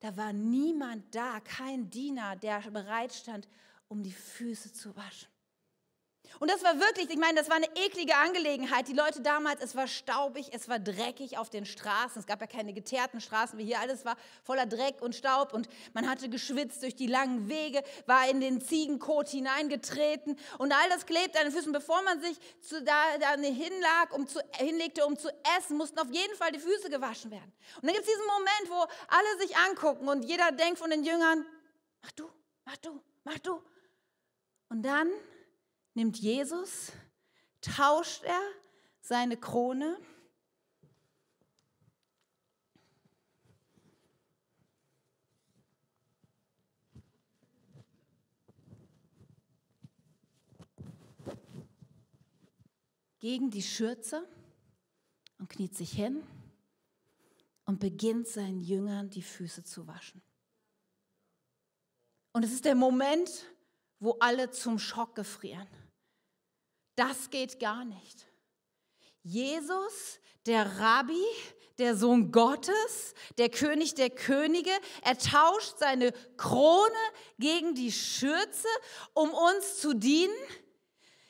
[0.00, 3.48] Da war niemand da, kein Diener, der bereit stand,
[3.88, 5.31] um die Füße zu waschen.
[6.38, 8.88] Und das war wirklich, ich meine, das war eine eklige Angelegenheit.
[8.88, 12.18] Die Leute damals, es war staubig, es war dreckig auf den Straßen.
[12.20, 13.78] Es gab ja keine geteerten Straßen wie hier.
[13.80, 18.28] Alles war voller Dreck und Staub und man hatte geschwitzt durch die langen Wege, war
[18.28, 21.72] in den Ziegenkot hineingetreten und all das klebte an den Füßen.
[21.72, 26.10] Bevor man sich zu, da, da hinlag, um zu, hinlegte, um zu essen, mussten auf
[26.10, 27.52] jeden Fall die Füße gewaschen werden.
[27.76, 31.04] Und dann gibt es diesen Moment, wo alle sich angucken und jeder denkt von den
[31.04, 31.46] Jüngern,
[32.02, 32.30] mach du,
[32.64, 33.62] mach du, mach du.
[34.68, 35.10] Und dann
[35.94, 36.92] nimmt Jesus,
[37.60, 38.40] tauscht er
[39.00, 39.98] seine Krone
[53.22, 54.28] gegen die Schürze
[55.38, 56.22] und kniet sich hin
[57.64, 60.20] und beginnt seinen Jüngern die Füße zu waschen.
[62.32, 63.46] Und es ist der Moment,
[64.00, 65.68] wo alle zum Schock gefrieren.
[66.96, 68.26] Das geht gar nicht.
[69.22, 71.24] Jesus, der Rabbi,
[71.78, 74.70] der Sohn Gottes, der König der Könige,
[75.02, 76.92] er tauscht seine Krone
[77.38, 78.68] gegen die Schürze,
[79.14, 80.34] um uns zu dienen.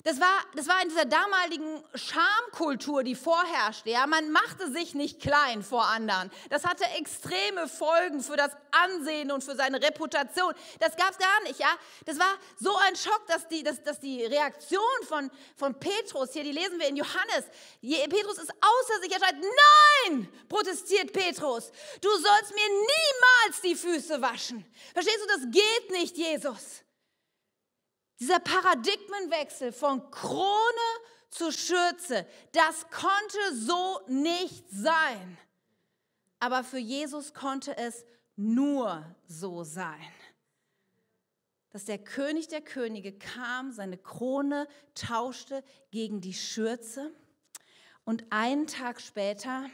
[0.05, 3.91] Das war, das war in dieser damaligen Schamkultur, die vorherrschte.
[3.91, 6.31] Ja, man machte sich nicht klein vor anderen.
[6.51, 10.53] Das hatte extreme Folgen für das Ansehen und für seine Reputation.
[10.81, 11.61] Das gab es gar nicht.
[11.61, 11.73] Ja,
[12.05, 16.43] das war so ein Schock, dass die, dass, dass die Reaktion von, von Petrus hier,
[16.43, 17.45] die lesen wir in Johannes.
[17.81, 19.13] Petrus ist außer sich.
[19.13, 21.71] Er schreit: Nein, protestiert Petrus.
[22.01, 24.65] Du sollst mir niemals die Füße waschen.
[24.93, 25.27] Verstehst du?
[25.29, 26.83] Das geht nicht, Jesus.
[28.23, 30.47] Dieser Paradigmenwechsel von Krone
[31.29, 35.39] zu Schürze, das konnte so nicht sein.
[36.39, 38.05] Aber für Jesus konnte es
[38.37, 40.07] nur so sein.
[41.71, 47.11] Dass der König der Könige kam, seine Krone tauschte gegen die Schürze
[48.05, 49.69] und einen Tag später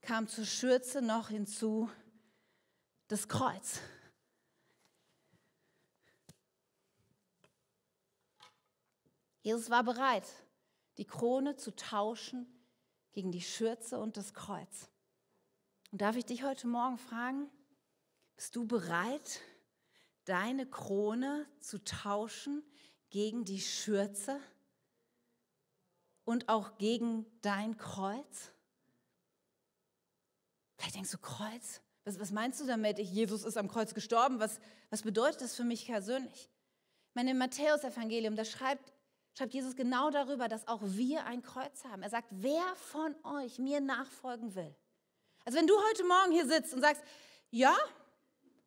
[0.00, 1.90] kam zur Schürze noch hinzu
[3.08, 3.80] das Kreuz.
[9.46, 10.26] Jesus war bereit,
[10.98, 12.48] die Krone zu tauschen
[13.12, 14.90] gegen die Schürze und das Kreuz.
[15.92, 17.48] Und darf ich dich heute Morgen fragen,
[18.34, 19.40] bist du bereit,
[20.24, 22.64] deine Krone zu tauschen
[23.10, 24.40] gegen die Schürze
[26.24, 28.50] und auch gegen dein Kreuz?
[30.76, 31.82] Vielleicht denkst du, Kreuz?
[32.02, 32.98] Was, was meinst du damit?
[32.98, 34.40] Ich, Jesus ist am Kreuz gestorben.
[34.40, 34.58] Was,
[34.90, 36.50] was bedeutet das für mich persönlich?
[37.10, 38.95] Ich meine, im Matthäus-Evangelium, da schreibt
[39.36, 42.02] schreibt Jesus genau darüber, dass auch wir ein Kreuz haben.
[42.02, 44.74] Er sagt, wer von euch mir nachfolgen will.
[45.44, 47.02] Also wenn du heute Morgen hier sitzt und sagst,
[47.50, 47.76] ja,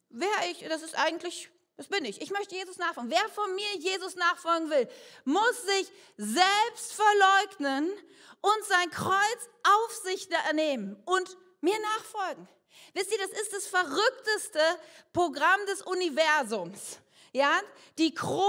[0.09, 2.21] wer ich, das ist eigentlich, das bin ich.
[2.21, 3.09] Ich möchte Jesus nachfolgen.
[3.09, 4.87] Wer von mir Jesus nachfolgen will,
[5.25, 7.91] muss sich selbst verleugnen
[8.41, 12.47] und sein Kreuz auf sich nehmen und mir nachfolgen.
[12.93, 14.61] Wisst ihr, das ist das verrückteste
[15.13, 16.99] Programm des Universums.
[17.31, 17.59] Ja,
[17.97, 18.45] die Krone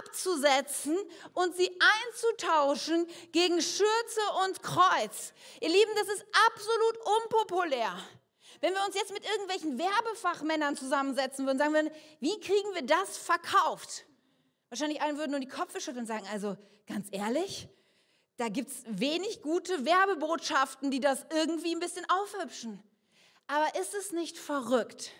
[0.00, 0.96] abzusetzen
[1.32, 1.70] und sie
[2.06, 5.32] einzutauschen gegen Schürze und Kreuz.
[5.60, 7.96] Ihr Lieben, das ist absolut unpopulär.
[8.60, 11.90] Wenn wir uns jetzt mit irgendwelchen Werbefachmännern zusammensetzen würden, sagen wir,
[12.20, 14.04] wie kriegen wir das verkauft?
[14.68, 17.68] Wahrscheinlich allen würden nur die Köpfe schütteln und sagen, also ganz ehrlich,
[18.36, 22.82] da gibt es wenig gute Werbebotschaften, die das irgendwie ein bisschen aufhübschen.
[23.46, 25.10] Aber ist es nicht verrückt,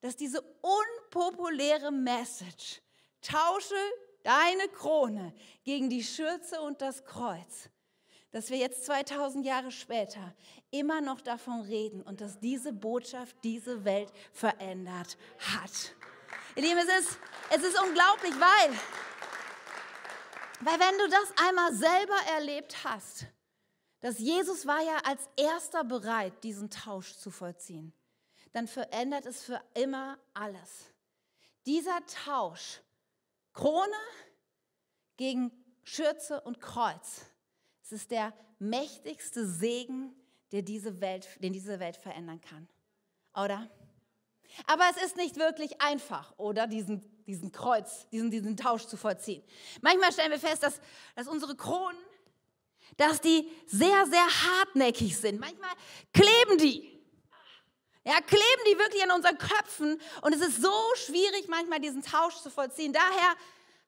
[0.00, 2.80] dass diese unpopuläre Message
[3.20, 3.74] Tausche
[4.22, 5.34] deine Krone
[5.64, 7.68] gegen die Schürze und das Kreuz.
[8.30, 10.34] Dass wir jetzt 2000 Jahre später
[10.70, 15.94] immer noch davon reden und dass diese Botschaft diese Welt verändert hat.
[16.54, 17.18] Ihr Lieben, es ist,
[17.50, 18.70] es ist unglaublich, weil,
[20.60, 23.26] weil wenn du das einmal selber erlebt hast,
[24.00, 27.92] dass Jesus war ja als erster bereit, diesen Tausch zu vollziehen,
[28.52, 30.92] dann verändert es für immer alles.
[31.66, 32.80] Dieser Tausch
[33.52, 33.92] Krone
[35.16, 35.50] gegen
[35.82, 37.26] Schürze und Kreuz.
[37.82, 40.14] Es ist der mächtigste Segen,
[40.52, 42.68] der diese Welt, den diese Welt verändern kann.
[43.34, 43.68] Oder?
[44.66, 46.66] Aber es ist nicht wirklich einfach, oder?
[46.66, 49.42] Diesen, diesen Kreuz, diesen, diesen Tausch zu vollziehen.
[49.80, 50.80] Manchmal stellen wir fest, dass,
[51.14, 51.98] dass unsere Kronen,
[52.96, 55.40] dass die sehr, sehr hartnäckig sind.
[55.40, 55.70] Manchmal
[56.12, 56.97] kleben die.
[58.08, 62.36] Ja, kleben die wirklich an unseren Köpfen und es ist so schwierig, manchmal diesen Tausch
[62.36, 62.94] zu vollziehen.
[62.94, 63.36] Daher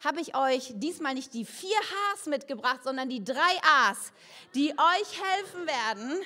[0.04, 1.78] habe ich euch diesmal nicht die vier
[2.14, 4.12] Hs mitgebracht, sondern die drei As,
[4.54, 6.20] die euch helfen werden,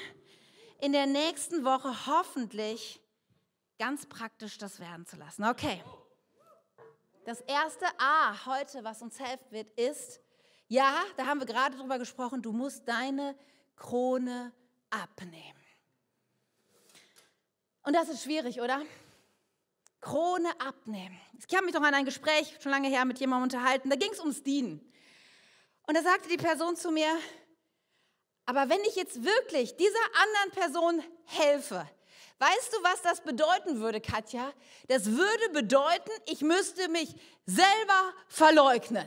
[0.80, 3.00] in der nächsten Woche hoffentlich
[3.78, 5.44] ganz praktisch das werden zu lassen.
[5.44, 5.80] Okay.
[7.26, 10.20] Das erste A heute, was uns helfen wird, ist,
[10.66, 13.38] ja, da haben wir gerade drüber gesprochen, du musst deine
[13.76, 14.52] Krone
[14.90, 15.63] abnehmen.
[17.84, 18.82] Und das ist schwierig, oder?
[20.00, 21.18] Krone abnehmen.
[21.46, 24.10] Ich habe mich doch an ein Gespräch schon lange her mit jemandem unterhalten, da ging
[24.12, 24.80] es ums Dienen.
[25.86, 27.08] Und da sagte die Person zu mir,
[28.46, 31.88] aber wenn ich jetzt wirklich dieser anderen Person helfe,
[32.38, 34.52] weißt du, was das bedeuten würde, Katja?
[34.88, 37.14] Das würde bedeuten, ich müsste mich
[37.46, 39.06] selber verleugnen.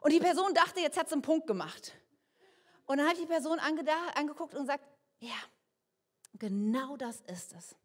[0.00, 1.92] Und die Person dachte, jetzt hat sie einen Punkt gemacht.
[2.86, 4.84] Und dann hat die Person angeguckt und sagt,
[5.20, 5.36] ja,
[6.38, 7.76] Genau das ist es.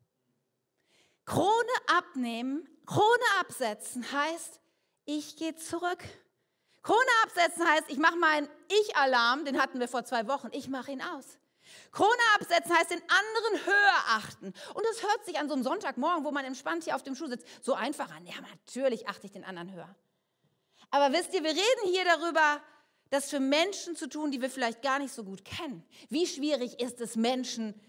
[1.25, 1.47] Krone
[1.87, 4.59] abnehmen, Krone absetzen heißt,
[5.05, 6.03] ich gehe zurück.
[6.81, 10.91] Krone absetzen heißt, ich mache meinen Ich-Alarm, den hatten wir vor zwei Wochen, ich mache
[10.91, 11.37] ihn aus.
[11.91, 14.53] Krone absetzen heißt den anderen höher achten.
[14.73, 17.27] Und das hört sich an so einem Sonntagmorgen, wo man entspannt hier auf dem Schuh
[17.27, 18.25] sitzt, so einfach an.
[18.25, 19.95] Ja, natürlich achte ich den anderen höher.
[20.91, 22.61] Aber wisst ihr, wir reden hier darüber,
[23.09, 25.83] das für Menschen zu tun, die wir vielleicht gar nicht so gut kennen.
[26.09, 27.79] Wie schwierig ist es, Menschen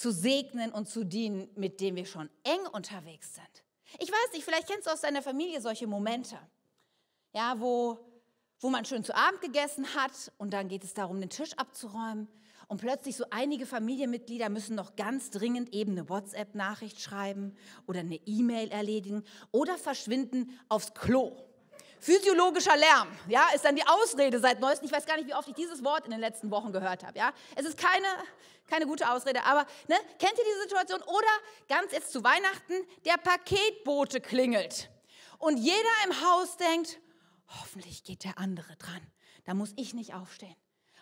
[0.00, 3.64] zu segnen und zu dienen, mit denen wir schon eng unterwegs sind.
[3.98, 6.38] Ich weiß nicht, vielleicht kennst du aus deiner Familie solche Momente,
[7.34, 7.98] ja, wo,
[8.60, 12.28] wo man schön zu Abend gegessen hat und dann geht es darum, den Tisch abzuräumen
[12.68, 17.54] und plötzlich so einige Familienmitglieder müssen noch ganz dringend eben eine WhatsApp-Nachricht schreiben
[17.86, 21.36] oder eine E-Mail erledigen oder verschwinden aufs Klo.
[22.00, 24.86] Physiologischer Lärm, ja, ist dann die Ausrede seit neuestem.
[24.86, 27.18] Ich weiß gar nicht, wie oft ich dieses Wort in den letzten Wochen gehört habe,
[27.18, 27.32] ja.
[27.56, 28.06] Es ist keine,
[28.66, 31.02] keine gute Ausrede, aber ne, kennt ihr diese Situation?
[31.02, 31.28] Oder
[31.68, 34.88] ganz jetzt zu Weihnachten, der Paketbote klingelt
[35.38, 36.98] und jeder im Haus denkt,
[37.60, 39.06] hoffentlich geht der andere dran,
[39.44, 40.56] da muss ich nicht aufstehen.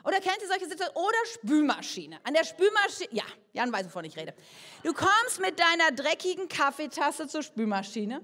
[0.05, 1.07] Oder kennt ihr solche Situationen?
[1.07, 2.21] Oder Spülmaschine.
[2.25, 4.35] An der Spülmaschine, ja, Jan weiß, wovon ich rede.
[4.83, 8.21] Du kommst mit deiner dreckigen Kaffeetasse zur Spülmaschine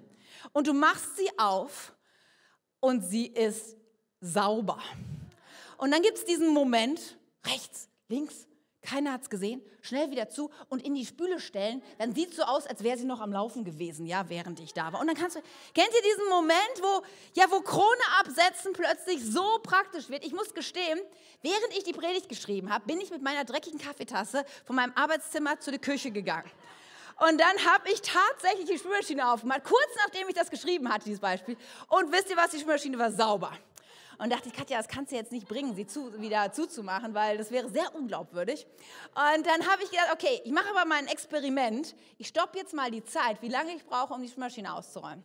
[0.53, 1.94] und du machst sie auf
[2.85, 3.79] und sie ist
[4.21, 4.79] sauber.
[5.79, 7.01] Und dann gibt es diesen Moment,
[7.47, 8.47] rechts, links,
[8.83, 11.83] keiner hat es gesehen, schnell wieder zu und in die Spüle stellen.
[11.97, 14.75] Dann sieht es so aus, als wäre sie noch am Laufen gewesen, ja, während ich
[14.75, 15.01] da war.
[15.01, 15.41] Und dann kannst du,
[15.73, 17.87] kennt ihr diesen Moment, wo, ja, wo Krone
[18.21, 20.23] absetzen plötzlich so praktisch wird?
[20.23, 21.01] Ich muss gestehen,
[21.41, 25.59] während ich die Predigt geschrieben habe, bin ich mit meiner dreckigen Kaffeetasse von meinem Arbeitszimmer
[25.59, 26.51] zu der Küche gegangen.
[27.21, 31.21] Und dann habe ich tatsächlich die Spülmaschine aufgemacht, kurz nachdem ich das geschrieben hatte, dieses
[31.21, 31.57] Beispiel.
[31.89, 33.53] Und wisst ihr was, die Spülmaschine war sauber.
[34.19, 37.37] Und dachte ich, Katja, das kannst du jetzt nicht bringen, sie zu, wieder zuzumachen, weil
[37.37, 38.67] das wäre sehr unglaubwürdig.
[39.15, 41.95] Und dann habe ich gedacht, okay, ich mache aber mal ein Experiment.
[42.19, 45.25] Ich stoppe jetzt mal die Zeit, wie lange ich brauche, um die Spülmaschine auszuräumen.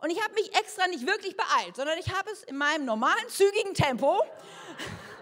[0.00, 3.28] Und ich habe mich extra nicht wirklich beeilt, sondern ich habe es in meinem normalen,
[3.28, 4.22] zügigen Tempo.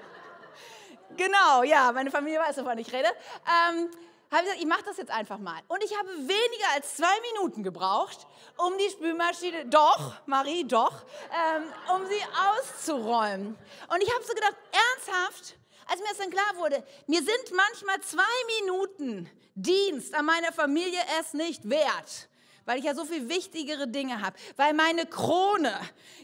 [1.17, 3.09] genau, ja, meine Familie weiß, wovon ich rede.
[3.47, 3.91] Ähm,
[4.31, 5.61] habe ich gesagt, ich mache das jetzt einfach mal.
[5.69, 11.63] Und ich habe weniger als zwei Minuten gebraucht, um die Spülmaschine, doch, Marie, doch, ähm,
[11.95, 12.21] um sie
[12.59, 13.57] auszuräumen.
[13.93, 18.01] Und ich habe so gedacht, ernsthaft, als mir das dann klar wurde, mir sind manchmal
[18.01, 18.23] zwei
[18.61, 22.29] Minuten Dienst an meiner Familie es nicht wert,
[22.65, 25.75] weil ich ja so viel wichtigere Dinge habe, weil meine Krone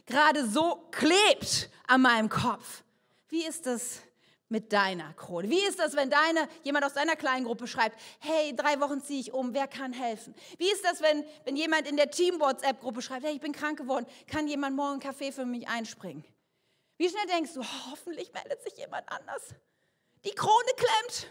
[0.06, 2.84] gerade so klebt an meinem Kopf.
[3.28, 4.02] Wie ist das
[4.48, 5.48] mit deiner Krone?
[5.48, 9.20] Wie ist das, wenn deine, jemand aus deiner kleinen Gruppe schreibt, hey, drei Wochen ziehe
[9.20, 10.34] ich um, wer kann helfen?
[10.58, 14.06] Wie ist das, wenn, wenn jemand in der Team-WhatsApp-Gruppe schreibt, hey, ich bin krank geworden,
[14.26, 16.24] kann jemand morgen einen Kaffee für mich einspringen?
[16.96, 19.54] Wie schnell denkst du, oh, hoffentlich meldet sich jemand anders?
[20.24, 21.28] Die Krone klemmt.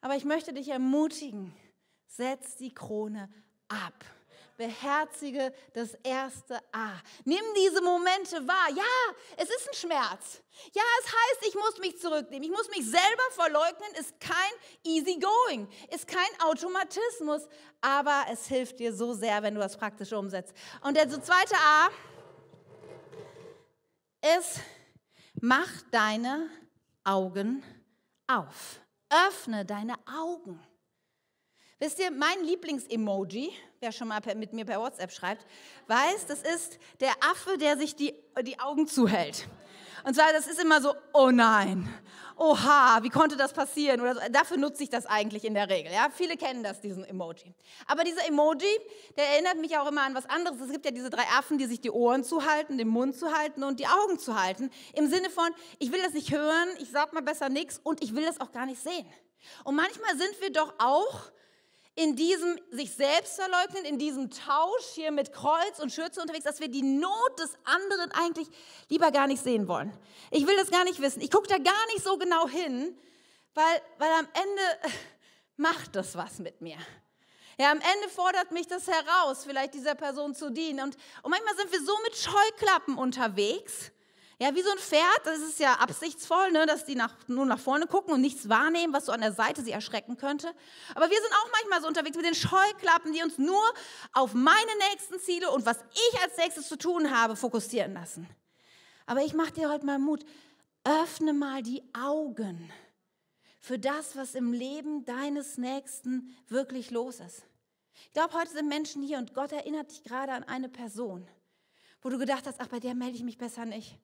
[0.00, 1.52] Aber ich möchte dich ermutigen,
[2.06, 3.28] setz die Krone
[3.68, 4.04] ab
[4.58, 7.00] beherzige das erste A.
[7.24, 8.68] Nimm diese Momente wahr.
[8.74, 10.42] Ja, es ist ein Schmerz.
[10.74, 12.42] Ja, es heißt, ich muss mich zurücknehmen.
[12.42, 13.94] Ich muss mich selber verleugnen.
[13.98, 14.52] Ist kein
[14.84, 17.48] easy going, ist kein Automatismus,
[17.80, 20.52] aber es hilft dir so sehr, wenn du das praktisch umsetzt.
[20.82, 21.88] Und der zweite A
[24.36, 24.60] ist,
[25.40, 26.50] mach deine
[27.04, 27.62] Augen
[28.26, 28.80] auf.
[29.08, 30.60] Öffne deine Augen.
[31.80, 35.46] Wisst ihr, mein Lieblings-Emoji, wer schon mal mit mir per WhatsApp schreibt,
[35.86, 39.46] weiß, das ist der Affe, der sich die, die Augen zuhält.
[40.04, 41.88] Und zwar, das ist immer so, oh nein,
[42.36, 44.00] oha, wie konnte das passieren?
[44.00, 44.20] Oder so.
[44.30, 45.92] Dafür nutze ich das eigentlich in der Regel.
[45.92, 46.08] Ja?
[46.12, 47.54] Viele kennen das, diesen Emoji.
[47.86, 48.66] Aber dieser Emoji,
[49.16, 50.60] der erinnert mich auch immer an was anderes.
[50.60, 53.62] Es gibt ja diese drei Affen, die sich die Ohren zuhalten, den Mund zu halten
[53.62, 54.70] und die Augen zu halten.
[54.94, 58.16] Im Sinne von, ich will das nicht hören, ich sag mal besser nichts und ich
[58.16, 59.06] will das auch gar nicht sehen.
[59.62, 61.30] Und manchmal sind wir doch auch
[61.98, 66.60] in diesem sich selbst verleugnen, in diesem Tausch hier mit Kreuz und Schürze unterwegs, dass
[66.60, 68.46] wir die Not des anderen eigentlich
[68.88, 69.92] lieber gar nicht sehen wollen.
[70.30, 71.20] Ich will das gar nicht wissen.
[71.20, 72.96] Ich gucke da gar nicht so genau hin,
[73.52, 74.92] weil, weil am Ende
[75.56, 76.76] macht das was mit mir.
[77.58, 80.78] Ja, am Ende fordert mich das heraus, vielleicht dieser Person zu dienen.
[80.78, 83.90] Und, und manchmal sind wir so mit Scheuklappen unterwegs,
[84.40, 87.58] ja, wie so ein Pferd, das ist ja absichtsvoll, ne, dass die nach, nur nach
[87.58, 90.54] vorne gucken und nichts wahrnehmen, was so an der Seite sie erschrecken könnte.
[90.94, 93.62] Aber wir sind auch manchmal so unterwegs mit den Scheuklappen, die uns nur
[94.12, 98.28] auf meine nächsten Ziele und was ich als nächstes zu tun habe, fokussieren lassen.
[99.06, 100.24] Aber ich mache dir heute mal Mut.
[100.84, 102.72] Öffne mal die Augen
[103.58, 107.42] für das, was im Leben deines Nächsten wirklich los ist.
[108.04, 111.26] Ich glaube, heute sind Menschen hier und Gott erinnert dich gerade an eine Person,
[112.02, 113.98] wo du gedacht hast, ach, bei der melde ich mich besser nicht.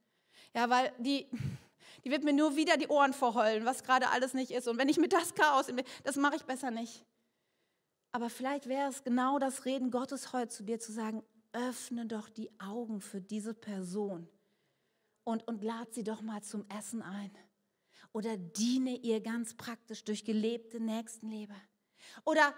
[0.55, 1.27] Ja, weil die,
[2.05, 4.69] die wird mir nur wieder die Ohren verheulen, was gerade alles nicht ist.
[4.69, 5.67] Und wenn ich mit das Chaos,
[6.05, 7.05] das mache ich besser nicht.
[8.13, 12.29] Aber vielleicht wäre es genau das Reden Gottes heute zu dir zu sagen, öffne doch
[12.29, 14.29] die Augen für diese Person
[15.25, 17.31] und, und lad sie doch mal zum Essen ein.
[18.13, 21.55] Oder diene ihr ganz praktisch durch gelebte Nächstenliebe.
[22.25, 22.55] Oder,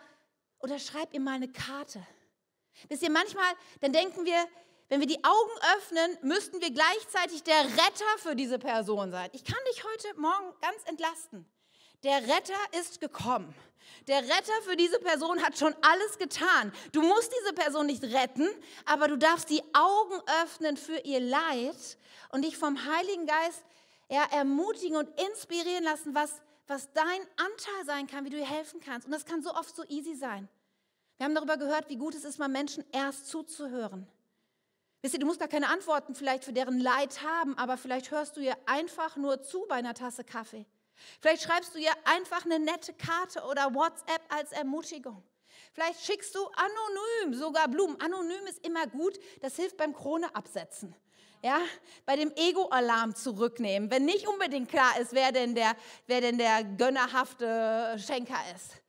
[0.59, 2.06] oder schreib ihr mal eine Karte.
[2.88, 4.46] Wisst ihr, manchmal, dann denken wir,
[4.88, 9.31] wenn wir die Augen öffnen, müssten wir gleichzeitig der Retter für diese Person sein.
[9.33, 11.46] Ich kann dich heute Morgen ganz entlasten.
[12.05, 13.53] Der Retter ist gekommen.
[14.07, 16.72] Der Retter für diese Person hat schon alles getan.
[16.92, 18.49] Du musst diese Person nicht retten,
[18.85, 21.99] aber du darfst die Augen öffnen für ihr Leid
[22.31, 23.64] und dich vom Heiligen Geist
[24.09, 28.81] ja, ermutigen und inspirieren lassen, was, was dein Anteil sein kann, wie du ihr helfen
[28.81, 29.07] kannst.
[29.07, 30.49] Und das kann so oft so easy sein.
[31.16, 34.07] Wir haben darüber gehört, wie gut es ist, mal Menschen erst zuzuhören.
[35.02, 38.37] Wisst ihr, du musst gar keine Antworten vielleicht für deren Leid haben, aber vielleicht hörst
[38.37, 40.66] du ihr einfach nur zu bei einer Tasse Kaffee.
[41.20, 45.22] Vielleicht schreibst du ihr einfach eine nette Karte oder WhatsApp als Ermutigung.
[45.72, 48.00] Vielleicht schickst du anonym sogar Blumen.
[48.00, 50.94] Anonym ist immer gut, das hilft beim Krone absetzen.
[51.42, 51.61] Ja,
[52.06, 56.64] bei dem Ego-Alarm zurücknehmen, wenn nicht unbedingt klar ist, wer denn der, wer denn der
[56.64, 58.82] gönnerhafte Schenker ist.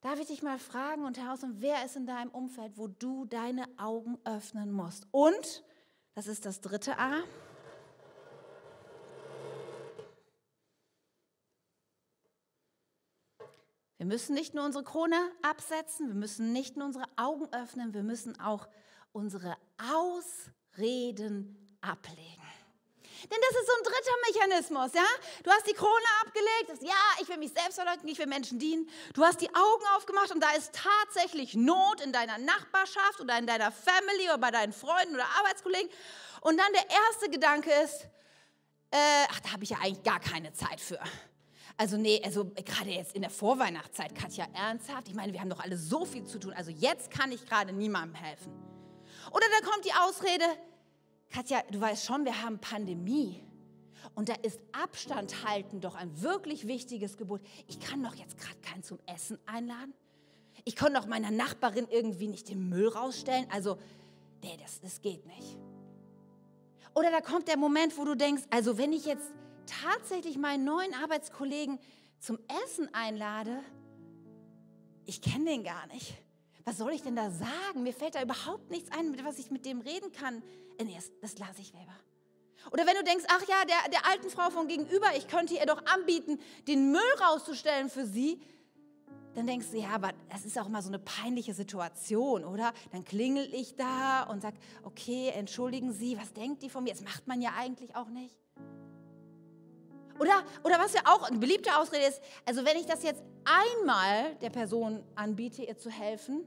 [0.00, 3.64] Darf ich dich mal fragen und herausfinden, wer ist in deinem Umfeld, wo du deine
[3.76, 5.06] Augen öffnen musst?
[5.10, 5.62] Und,
[6.14, 7.22] das ist das dritte A,
[14.00, 18.02] Wir müssen nicht nur unsere Krone absetzen, wir müssen nicht nur unsere Augen öffnen, wir
[18.02, 18.66] müssen auch
[19.12, 22.39] unsere Ausreden ablegen.
[23.24, 25.06] Denn das ist so ein dritter Mechanismus, ja?
[25.42, 28.58] Du hast die Krone abgelegt, das, ja, ich will mich selbst verleugnen, ich will Menschen
[28.58, 28.88] dienen.
[29.14, 33.46] Du hast die Augen aufgemacht und da ist tatsächlich Not in deiner Nachbarschaft oder in
[33.46, 35.90] deiner Family oder bei deinen Freunden oder Arbeitskollegen.
[36.40, 38.06] Und dann der erste Gedanke ist,
[38.92, 40.98] äh, ach, da habe ich ja eigentlich gar keine Zeit für.
[41.76, 45.08] Also nee, also gerade jetzt in der Vorweihnachtszeit, Katja, ernsthaft?
[45.08, 46.52] Ich meine, wir haben doch alle so viel zu tun.
[46.52, 48.52] Also jetzt kann ich gerade niemandem helfen.
[49.30, 50.44] Oder da kommt die Ausrede,
[51.30, 53.42] Katja, du weißt schon, wir haben Pandemie.
[54.14, 57.40] Und da ist Abstand halten doch ein wirklich wichtiges Gebot.
[57.68, 59.94] Ich kann doch jetzt gerade keinen zum Essen einladen.
[60.64, 63.46] Ich kann doch meiner Nachbarin irgendwie nicht den Müll rausstellen.
[63.50, 63.78] Also,
[64.42, 65.56] nee, das, das geht nicht.
[66.94, 69.30] Oder da kommt der Moment, wo du denkst, also wenn ich jetzt
[69.66, 71.78] tatsächlich meinen neuen Arbeitskollegen
[72.18, 73.60] zum Essen einlade,
[75.06, 76.14] ich kenne den gar nicht.
[76.64, 77.82] Was soll ich denn da sagen?
[77.82, 80.42] Mir fällt da überhaupt nichts ein, mit was ich mit dem reden kann.
[80.80, 81.94] Äh, nee, das, das lasse ich lieber.
[82.72, 85.66] Oder wenn du denkst, ach ja, der, der alten Frau von gegenüber, ich könnte ihr
[85.66, 86.38] doch anbieten,
[86.68, 88.40] den Müll rauszustellen für sie,
[89.34, 92.72] dann denkst du, ja, aber das ist auch mal so eine peinliche Situation, oder?
[92.90, 96.92] Dann klingel ich da und sag, okay, entschuldigen Sie, was denkt die von mir?
[96.92, 98.34] Das macht man ja eigentlich auch nicht.
[100.18, 104.34] Oder, oder was ja auch eine beliebte Ausrede ist, also wenn ich das jetzt einmal
[104.36, 106.44] der Person anbiete, ihr zu helfen,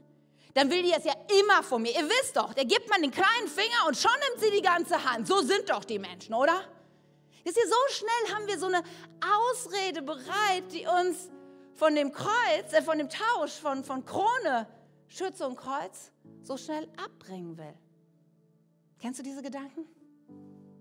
[0.54, 1.92] dann will die es ja immer von mir.
[1.92, 5.04] Ihr wisst doch, der gibt man den kleinen Finger und schon nimmt sie die ganze
[5.04, 5.26] Hand.
[5.26, 6.64] So sind doch die Menschen, oder?
[7.42, 8.82] Wisst ihr, so schnell haben wir so eine
[9.20, 11.30] Ausrede bereit, die uns
[11.74, 14.66] von dem Kreuz, äh, von dem Tausch von, von Krone,
[15.08, 16.12] Schürze und Kreuz
[16.42, 17.74] so schnell abbringen will.
[19.00, 19.86] Kennst du diese Gedanken?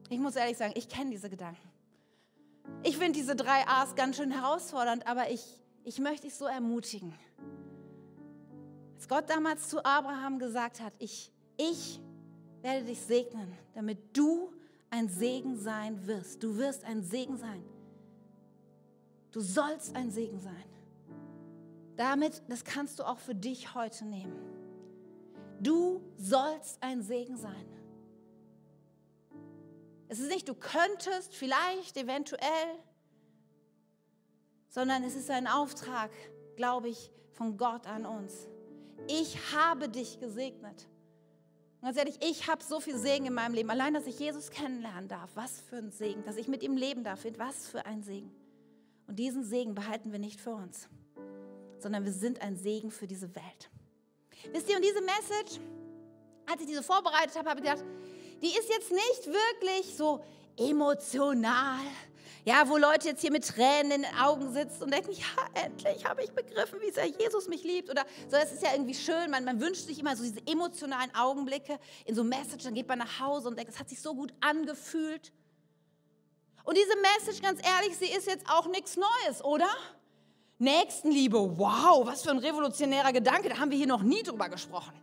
[0.10, 1.70] Ich muss ehrlich sagen, ich kenne diese Gedanken.
[2.84, 5.44] Ich finde diese drei A's ganz schön herausfordernd, aber ich,
[5.84, 7.14] ich möchte dich so ermutigen.
[9.04, 12.00] Als Gott damals zu Abraham gesagt hat, ich, ich
[12.62, 14.54] werde dich segnen, damit du
[14.90, 16.42] ein Segen sein wirst.
[16.42, 17.66] Du wirst ein Segen sein.
[19.32, 20.64] Du sollst ein Segen sein.
[21.98, 24.40] Damit, das kannst du auch für dich heute nehmen.
[25.60, 27.68] Du sollst ein Segen sein.
[30.08, 32.80] Es ist nicht, du könntest, vielleicht, eventuell,
[34.70, 36.12] sondern es ist ein Auftrag,
[36.56, 38.48] glaube ich, von Gott an uns.
[39.08, 40.88] Ich habe dich gesegnet.
[41.82, 43.70] Und ganz ehrlich, ich habe so viel Segen in meinem Leben.
[43.70, 46.24] Allein, dass ich Jesus kennenlernen darf, was für ein Segen.
[46.24, 48.32] Dass ich mit ihm leben darf, was für ein Segen.
[49.08, 50.88] Und diesen Segen behalten wir nicht für uns,
[51.80, 53.70] sondern wir sind ein Segen für diese Welt.
[54.52, 55.60] Wisst ihr, und diese Message,
[56.50, 57.86] als ich diese vorbereitet habe, habe ich gedacht,
[58.42, 60.24] die ist jetzt nicht wirklich so
[60.58, 61.80] emotional.
[62.46, 66.04] Ja, wo Leute jetzt hier mit Tränen in den Augen sitzen und denken, ja, endlich
[66.04, 67.90] habe ich begriffen, wie sehr Jesus mich liebt.
[67.90, 69.32] Oder so, das ist ja irgendwie schön.
[69.32, 72.66] Man, man wünscht sich immer so diese emotionalen Augenblicke in so Message.
[72.66, 75.32] Dann geht man nach Hause und denkt, es hat sich so gut angefühlt.
[76.66, 79.70] Und diese Message, ganz ehrlich, sie ist jetzt auch nichts Neues, oder?
[80.60, 83.50] Nächstenliebe, wow, was für ein revolutionärer Gedanke.
[83.50, 84.94] Da haben wir hier noch nie drüber gesprochen.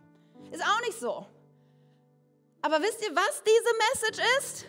[0.51, 1.25] Ist auch nicht so.
[2.61, 4.65] Aber wisst ihr, was diese Message ist?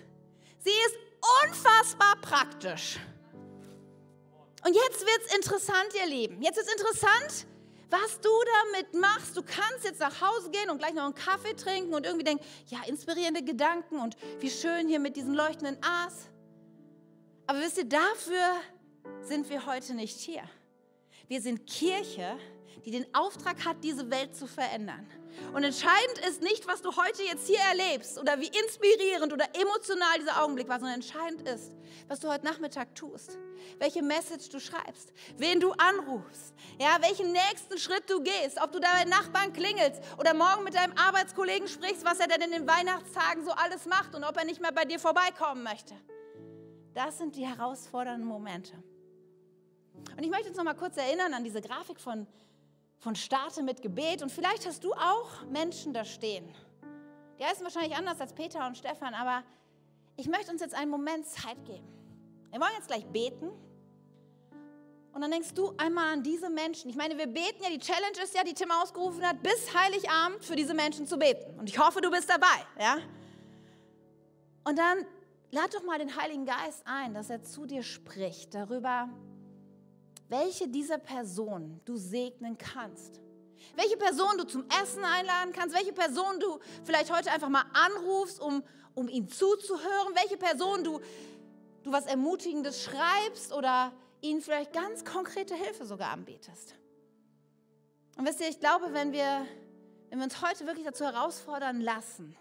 [0.59, 0.97] Sie ist
[1.45, 2.99] unfassbar praktisch.
[4.65, 6.41] Und jetzt wird es interessant, ihr Lieben.
[6.43, 7.47] Jetzt ist interessant,
[7.91, 8.31] was du
[8.63, 9.37] damit machst.
[9.37, 12.45] Du kannst jetzt nach Hause gehen und gleich noch einen Kaffee trinken und irgendwie denken,
[12.69, 16.29] ja, inspirierende Gedanken und wie schön hier mit diesen leuchtenden A's.
[17.47, 18.61] Aber wisst ihr, dafür
[19.23, 20.43] sind wir heute nicht hier.
[21.29, 22.39] Wir sind Kirche,
[22.85, 25.07] die den Auftrag hat, diese Welt zu verändern.
[25.55, 30.19] Und entscheidend ist nicht, was du heute jetzt hier erlebst oder wie inspirierend oder emotional
[30.21, 31.73] dieser Augenblick war, sondern entscheidend ist,
[32.09, 33.39] was du heute Nachmittag tust,
[33.79, 38.81] welche Message du schreibst, wen du anrufst, ja, welchen nächsten Schritt du gehst, ob du
[38.81, 43.45] bei Nachbarn klingelst oder morgen mit deinem Arbeitskollegen sprichst, was er denn in den Weihnachtstagen
[43.45, 45.95] so alles macht und ob er nicht mehr bei dir vorbeikommen möchte.
[46.95, 48.75] Das sind die herausfordernden Momente.
[50.17, 52.27] Und ich möchte uns noch mal kurz erinnern an diese Grafik von,
[53.03, 54.23] von Starte mit Gebet.
[54.23, 56.49] Und vielleicht hast du auch Menschen da stehen.
[57.39, 59.43] Die heißen wahrscheinlich anders als Peter und Stefan, aber
[60.17, 61.87] ich möchte uns jetzt einen Moment Zeit geben.
[62.51, 63.51] Wir wollen jetzt gleich beten.
[65.13, 66.89] Und dann denkst du einmal an diese Menschen.
[66.91, 70.45] Ich meine, wir beten ja, die Challenge ist ja, die Tim ausgerufen hat, bis Heiligabend
[70.45, 71.59] für diese Menschen zu beten.
[71.59, 72.99] Und ich hoffe, du bist dabei, ja?
[74.65, 75.05] Und dann
[75.51, 79.09] lad doch mal den Heiligen Geist ein, dass er zu dir spricht darüber,
[80.33, 83.21] welche dieser Personen du segnen kannst.
[83.77, 88.41] Welche Person du zum Essen einladen kannst, welche Person du vielleicht heute einfach mal anrufst,
[88.41, 88.65] um,
[88.95, 91.01] um ihm zuzuhören, welche Person du,
[91.83, 96.75] du was Ermutigendes schreibst oder ihnen vielleicht ganz konkrete Hilfe sogar anbietest.
[98.17, 99.47] Und wisst ihr, ich glaube, wenn wir,
[100.09, 102.35] wenn wir uns heute wirklich dazu herausfordern lassen,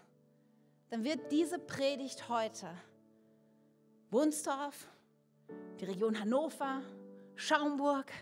[0.88, 2.68] dann wird diese Predigt heute
[4.10, 4.88] Wunsdorf,
[5.80, 6.82] die Region Hannover,
[7.42, 8.12] Schaumburg,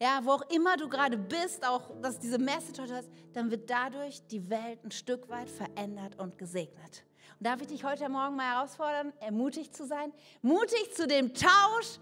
[0.00, 3.70] ja, wo auch immer du gerade bist, auch dass diese Message heute hast, dann wird
[3.70, 7.04] dadurch die Welt ein Stück weit verändert und gesegnet.
[7.38, 12.00] Und darf ich dich heute Morgen mal herausfordern, ermutigt zu sein, mutig zu dem Tausch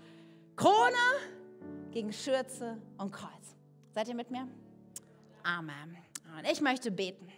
[0.56, 0.96] Krone
[1.90, 3.54] gegen Schürze und Kreuz.
[3.94, 4.48] Seid ihr mit mir?
[5.42, 5.98] Amen.
[6.38, 7.30] Und ich möchte beten.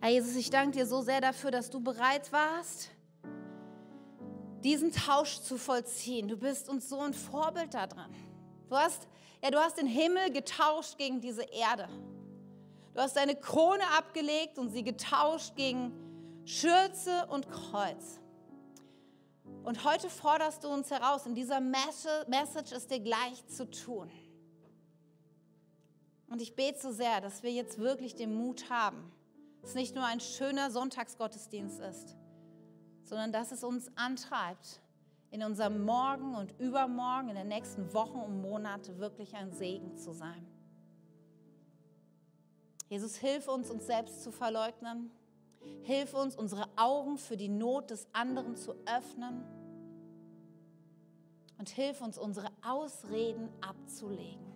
[0.00, 2.90] Herr Jesus, ich danke dir so sehr dafür, dass du bereit warst,
[4.64, 6.28] diesen Tausch zu vollziehen.
[6.28, 8.14] Du bist uns so ein Vorbild daran.
[8.68, 9.08] Du hast,
[9.42, 11.88] ja, du hast den Himmel getauscht gegen diese Erde.
[12.94, 15.92] Du hast deine Krone abgelegt und sie getauscht gegen
[16.44, 18.18] Schürze und Kreuz.
[19.62, 24.10] Und heute forderst du uns heraus, in dieser Message es dir gleich zu tun.
[26.28, 29.12] Und ich bete so sehr, dass wir jetzt wirklich den Mut haben,
[29.60, 32.16] dass es nicht nur ein schöner Sonntagsgottesdienst ist,
[33.08, 34.80] sondern dass es uns antreibt,
[35.30, 40.12] in unserem Morgen und Übermorgen, in den nächsten Wochen und Monaten wirklich ein Segen zu
[40.12, 40.46] sein.
[42.88, 45.10] Jesus, hilf uns, uns selbst zu verleugnen.
[45.82, 49.44] Hilf uns, unsere Augen für die Not des anderen zu öffnen.
[51.58, 54.46] Und hilf uns, unsere Ausreden abzulegen.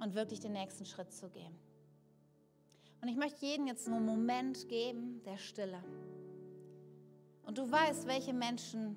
[0.00, 1.54] Und wirklich den nächsten Schritt zu gehen.
[3.04, 5.84] Und ich möchte jedem jetzt einen Moment geben der Stille.
[7.44, 8.96] Und du weißt, welche Menschen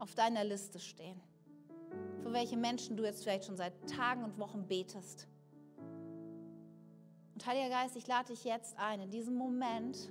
[0.00, 1.20] auf deiner Liste stehen.
[2.20, 5.28] Für welche Menschen du jetzt vielleicht schon seit Tagen und Wochen betest.
[7.34, 10.10] Und Heiliger Geist, ich lade dich jetzt ein, in diesem Moment,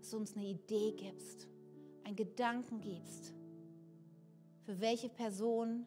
[0.00, 1.48] dass du uns eine Idee gibst,
[2.04, 3.32] einen Gedanken gibst,
[4.66, 5.86] für welche Person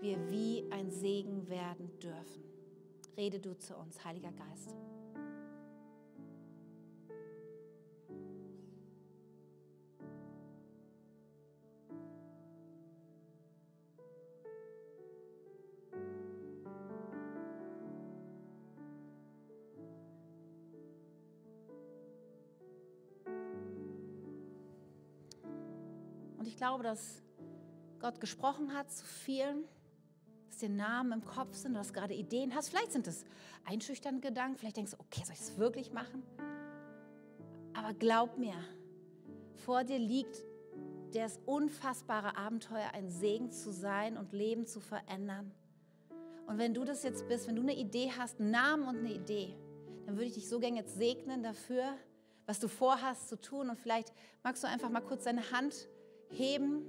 [0.00, 2.44] wir wie ein Segen werden dürfen.
[3.16, 4.76] Rede du zu uns, Heiliger Geist.
[26.60, 27.22] Glaube, dass
[28.00, 29.64] Gott gesprochen hat zu vielen,
[30.46, 32.68] dass dir Namen im Kopf sind, du hast gerade Ideen hast.
[32.68, 33.24] Vielleicht sind es
[33.64, 36.22] einschüchternde Gedanken, vielleicht denkst du, okay, soll ich das wirklich machen?
[37.72, 38.56] Aber glaub mir,
[39.64, 40.36] vor dir liegt
[41.14, 45.50] das unfassbare Abenteuer, ein Segen zu sein und Leben zu verändern.
[46.46, 49.14] Und wenn du das jetzt bist, wenn du eine Idee hast, einen Namen und eine
[49.14, 49.56] Idee,
[50.04, 51.84] dann würde ich dich so gerne jetzt segnen dafür,
[52.44, 53.70] was du vorhast zu tun.
[53.70, 55.88] Und vielleicht magst du einfach mal kurz deine Hand
[56.30, 56.84] heben,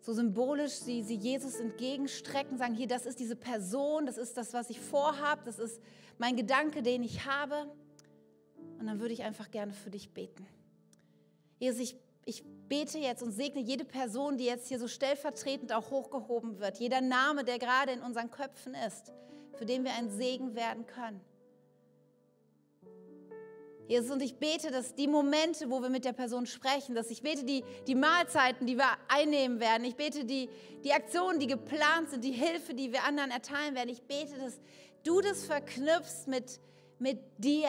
[0.00, 4.52] so symbolisch sie, sie Jesus entgegenstrecken, sagen, hier, das ist diese Person, das ist das,
[4.52, 5.80] was ich vorhabe, das ist
[6.18, 7.66] mein Gedanke, den ich habe.
[8.78, 10.46] Und dann würde ich einfach gerne für dich beten.
[11.58, 15.90] Jesus, ich, ich bete jetzt und segne jede Person, die jetzt hier so stellvertretend auch
[15.90, 19.12] hochgehoben wird, jeder Name, der gerade in unseren Köpfen ist,
[19.54, 21.20] für den wir ein Segen werden können.
[23.88, 27.22] Jesus, und ich bete, dass die Momente, wo wir mit der Person sprechen, dass ich
[27.22, 30.48] bete die, die Mahlzeiten, die wir einnehmen werden, ich bete die,
[30.82, 34.58] die Aktionen, die geplant sind, die Hilfe, die wir anderen erteilen werden, ich bete, dass
[35.04, 36.60] du das verknüpfst mit,
[36.98, 37.68] mit dir,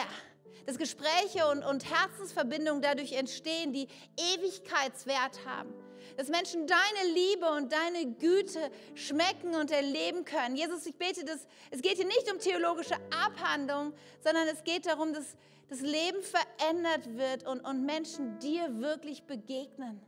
[0.66, 3.88] Dass Gespräche und, und Herzensverbindungen dadurch entstehen, die
[4.18, 5.72] Ewigkeitswert haben.
[6.16, 10.56] Dass Menschen deine Liebe und deine Güte schmecken und erleben können.
[10.56, 15.12] Jesus, ich bete, dass, es geht hier nicht um theologische Abhandlung, sondern es geht darum,
[15.12, 15.36] dass
[15.68, 20.00] das Leben verändert wird und, und Menschen dir wirklich begegnen.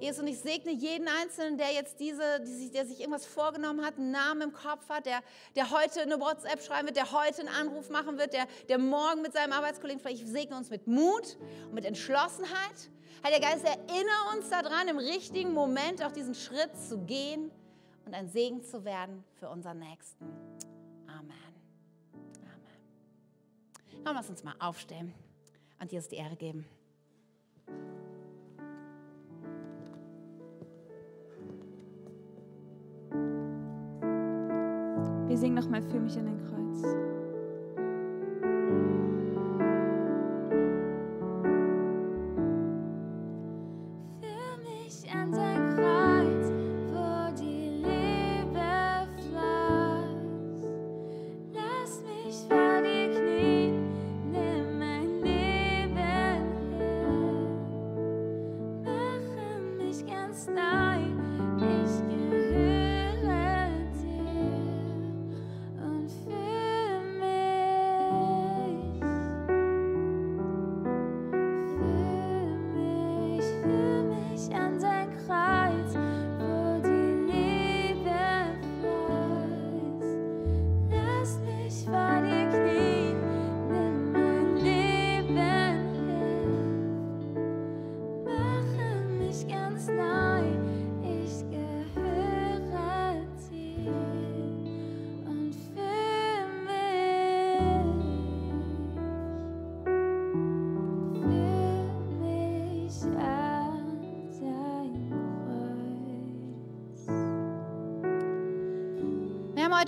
[0.00, 2.22] Jesus, und ich segne jeden Einzelnen, der jetzt diese,
[2.72, 5.22] der sich irgendwas vorgenommen hat, einen Namen im Kopf hat, der,
[5.56, 9.22] der heute eine WhatsApp schreiben wird, der heute einen Anruf machen wird, der, der morgen
[9.22, 12.90] mit seinem Arbeitskollegen vielleicht, ich segne uns mit Mut und mit Entschlossenheit.
[13.24, 17.50] Heiliger Geist, erinnere uns daran, im richtigen Moment auch diesen Schritt zu gehen
[18.06, 20.26] und ein Segen zu werden für unseren Nächsten.
[24.04, 25.12] Komm, lass uns mal aufstehen
[25.80, 26.64] und Jesus die Ehre geben.
[35.26, 37.17] Wir singen nochmal für mich an den Kreuz.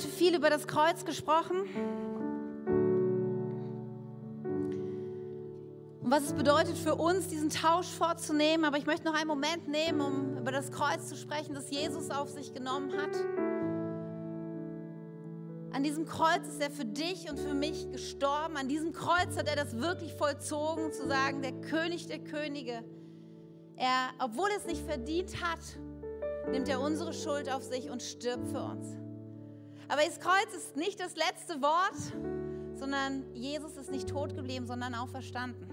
[0.00, 1.62] Heute viel über das Kreuz gesprochen.
[6.00, 8.64] Und was es bedeutet für uns, diesen Tausch vorzunehmen.
[8.64, 12.10] Aber ich möchte noch einen Moment nehmen, um über das Kreuz zu sprechen, das Jesus
[12.10, 13.14] auf sich genommen hat.
[15.72, 18.56] An diesem Kreuz ist er für dich und für mich gestorben.
[18.56, 22.82] An diesem Kreuz hat er das wirklich vollzogen, zu sagen, der König der Könige.
[23.76, 25.60] Er, obwohl er es nicht verdient hat,
[26.50, 28.99] nimmt er unsere Schuld auf sich und stirbt für uns.
[29.90, 34.94] Aber das Kreuz ist nicht das letzte Wort, sondern Jesus ist nicht tot geblieben, sondern
[34.94, 35.68] auferstanden.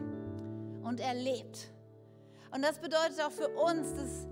[0.84, 1.70] Und er lebt.
[2.52, 4.28] Und das bedeutet auch für uns, dass,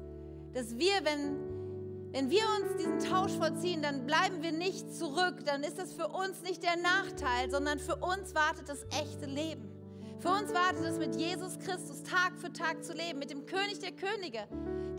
[0.54, 5.46] dass wir, wenn, wenn wir uns diesen Tausch vollziehen, dann bleiben wir nicht zurück.
[5.46, 9.72] Dann ist das für uns nicht der Nachteil, sondern für uns wartet das echte Leben.
[10.18, 13.78] Für uns wartet es mit Jesus Christus Tag für Tag zu leben, mit dem König
[13.78, 14.48] der Könige,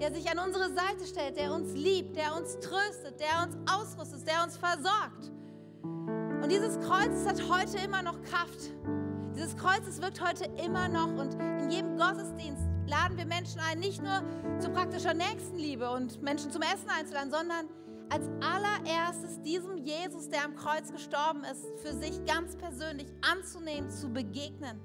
[0.01, 4.26] der sich an unsere Seite stellt, der uns liebt, der uns tröstet, der uns ausrüstet,
[4.26, 5.32] der uns versorgt.
[6.42, 8.70] Und dieses Kreuz hat heute immer noch Kraft.
[9.34, 13.80] Dieses Kreuz es wirkt heute immer noch und in jedem Gottesdienst laden wir Menschen ein,
[13.80, 14.22] nicht nur
[14.61, 17.68] zu praktischer Nächstenliebe und Menschen zum Essen einzuladen, sondern
[18.09, 24.09] als allererstes diesem Jesus, der am Kreuz gestorben ist, für sich ganz persönlich anzunehmen, zu
[24.09, 24.80] begegnen.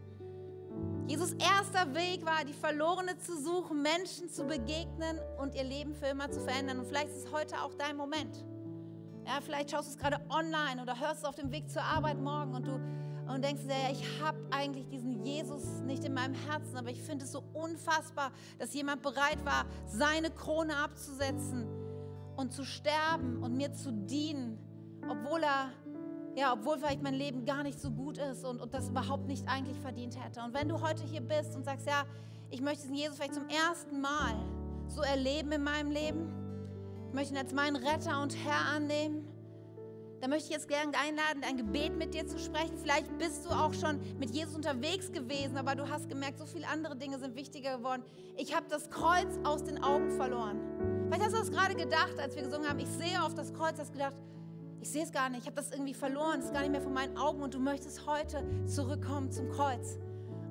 [1.07, 6.07] Jesus erster Weg war, die Verlorene zu suchen, Menschen zu begegnen und ihr Leben für
[6.07, 6.79] immer zu verändern.
[6.79, 8.45] Und vielleicht ist heute auch dein Moment.
[9.25, 12.19] Ja, vielleicht schaust du es gerade online oder hörst es auf dem Weg zur Arbeit
[12.19, 12.79] morgen und du
[13.33, 17.01] und denkst dir, ja, ich habe eigentlich diesen Jesus nicht in meinem Herzen, aber ich
[17.01, 21.65] finde es so unfassbar, dass jemand bereit war, seine Krone abzusetzen
[22.35, 24.59] und zu sterben und mir zu dienen,
[25.07, 25.71] obwohl er
[26.35, 29.47] ja, obwohl vielleicht mein Leben gar nicht so gut ist und, und das überhaupt nicht
[29.47, 30.41] eigentlich verdient hätte.
[30.41, 32.05] Und wenn du heute hier bist und sagst, ja,
[32.49, 34.35] ich möchte diesen Jesus vielleicht zum ersten Mal
[34.87, 36.33] so erleben in meinem Leben,
[37.09, 39.27] ich möchte ihn als meinen Retter und Herr annehmen,
[40.21, 42.77] dann möchte ich jetzt gerne einladen, ein Gebet mit dir zu sprechen.
[42.77, 46.67] Vielleicht bist du auch schon mit Jesus unterwegs gewesen, aber du hast gemerkt, so viele
[46.67, 48.03] andere Dinge sind wichtiger geworden.
[48.37, 50.59] Ich habe das Kreuz aus den Augen verloren.
[51.07, 52.79] Vielleicht hast du das gerade gedacht, als wir gesungen haben.
[52.79, 54.13] Ich sehe auf das Kreuz, hast gedacht,
[54.81, 56.81] ich sehe es gar nicht, ich habe das irgendwie verloren, es ist gar nicht mehr
[56.81, 57.41] vor meinen Augen.
[57.43, 59.99] Und du möchtest heute zurückkommen zum Kreuz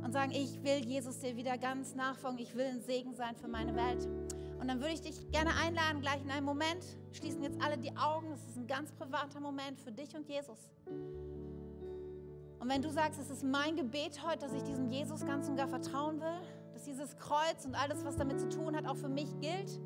[0.04, 3.48] und sagen, ich will Jesus dir wieder ganz nachfolgen, ich will ein Segen sein für
[3.48, 4.08] meine Welt.
[4.60, 7.96] Und dann würde ich dich gerne einladen, gleich in einem Moment, schließen jetzt alle die
[7.96, 10.58] Augen, das ist ein ganz privater Moment für dich und Jesus.
[12.60, 15.56] Und wenn du sagst, es ist mein Gebet heute, dass ich diesem Jesus ganz und
[15.56, 16.40] gar vertrauen will,
[16.72, 19.80] dass dieses Kreuz und alles, was damit zu tun hat, auch für mich gilt,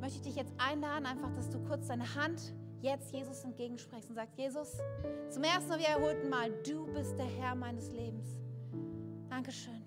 [0.00, 4.16] möchte ich dich jetzt einladen, einfach, dass du kurz deine Hand jetzt Jesus entgegensprichst und
[4.16, 4.78] sagst, Jesus,
[5.30, 8.36] zum ersten und wiederholten Mal, du bist der Herr meines Lebens.
[9.28, 9.82] Dankeschön.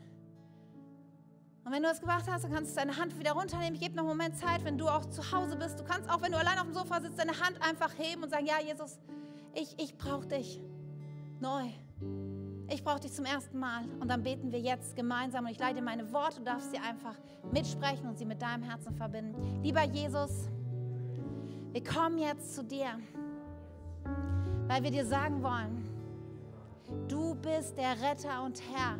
[1.63, 3.75] Und wenn du das gemacht hast, dann kannst du deine Hand wieder runternehmen.
[3.75, 5.79] Ich gebe noch einen Moment Zeit, wenn du auch zu Hause bist.
[5.79, 8.29] Du kannst auch, wenn du allein auf dem Sofa sitzt, deine Hand einfach heben und
[8.29, 8.99] sagen, ja, Jesus,
[9.53, 10.59] ich, ich brauche dich
[11.39, 11.69] neu.
[12.69, 13.83] Ich brauche dich zum ersten Mal.
[13.99, 15.45] Und dann beten wir jetzt gemeinsam.
[15.45, 16.37] Und ich leite meine Worte.
[16.37, 17.15] Du darfst sie einfach
[17.51, 19.61] mitsprechen und sie mit deinem Herzen verbinden.
[19.61, 20.47] Lieber Jesus,
[21.71, 22.99] wir kommen jetzt zu dir,
[24.67, 25.87] weil wir dir sagen wollen,
[27.07, 28.97] du bist der Retter und Herr.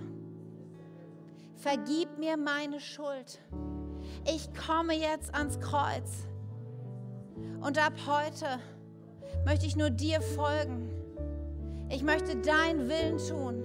[1.57, 3.39] Vergib mir meine Schuld.
[4.25, 6.25] Ich komme jetzt ans Kreuz.
[7.61, 8.59] Und ab heute
[9.45, 10.89] möchte ich nur dir folgen.
[11.89, 13.63] Ich möchte deinen Willen tun.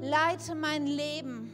[0.00, 1.52] Leite mein Leben.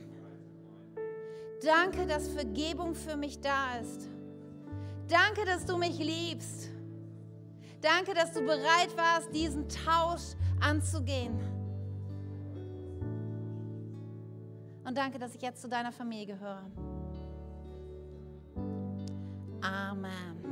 [1.62, 4.08] Danke, dass Vergebung für mich da ist.
[5.08, 6.70] Danke, dass du mich liebst.
[7.80, 11.38] Danke, dass du bereit warst, diesen Tausch anzugehen.
[14.84, 16.64] Und danke, dass ich jetzt zu deiner Familie gehöre.
[19.60, 20.43] Amen.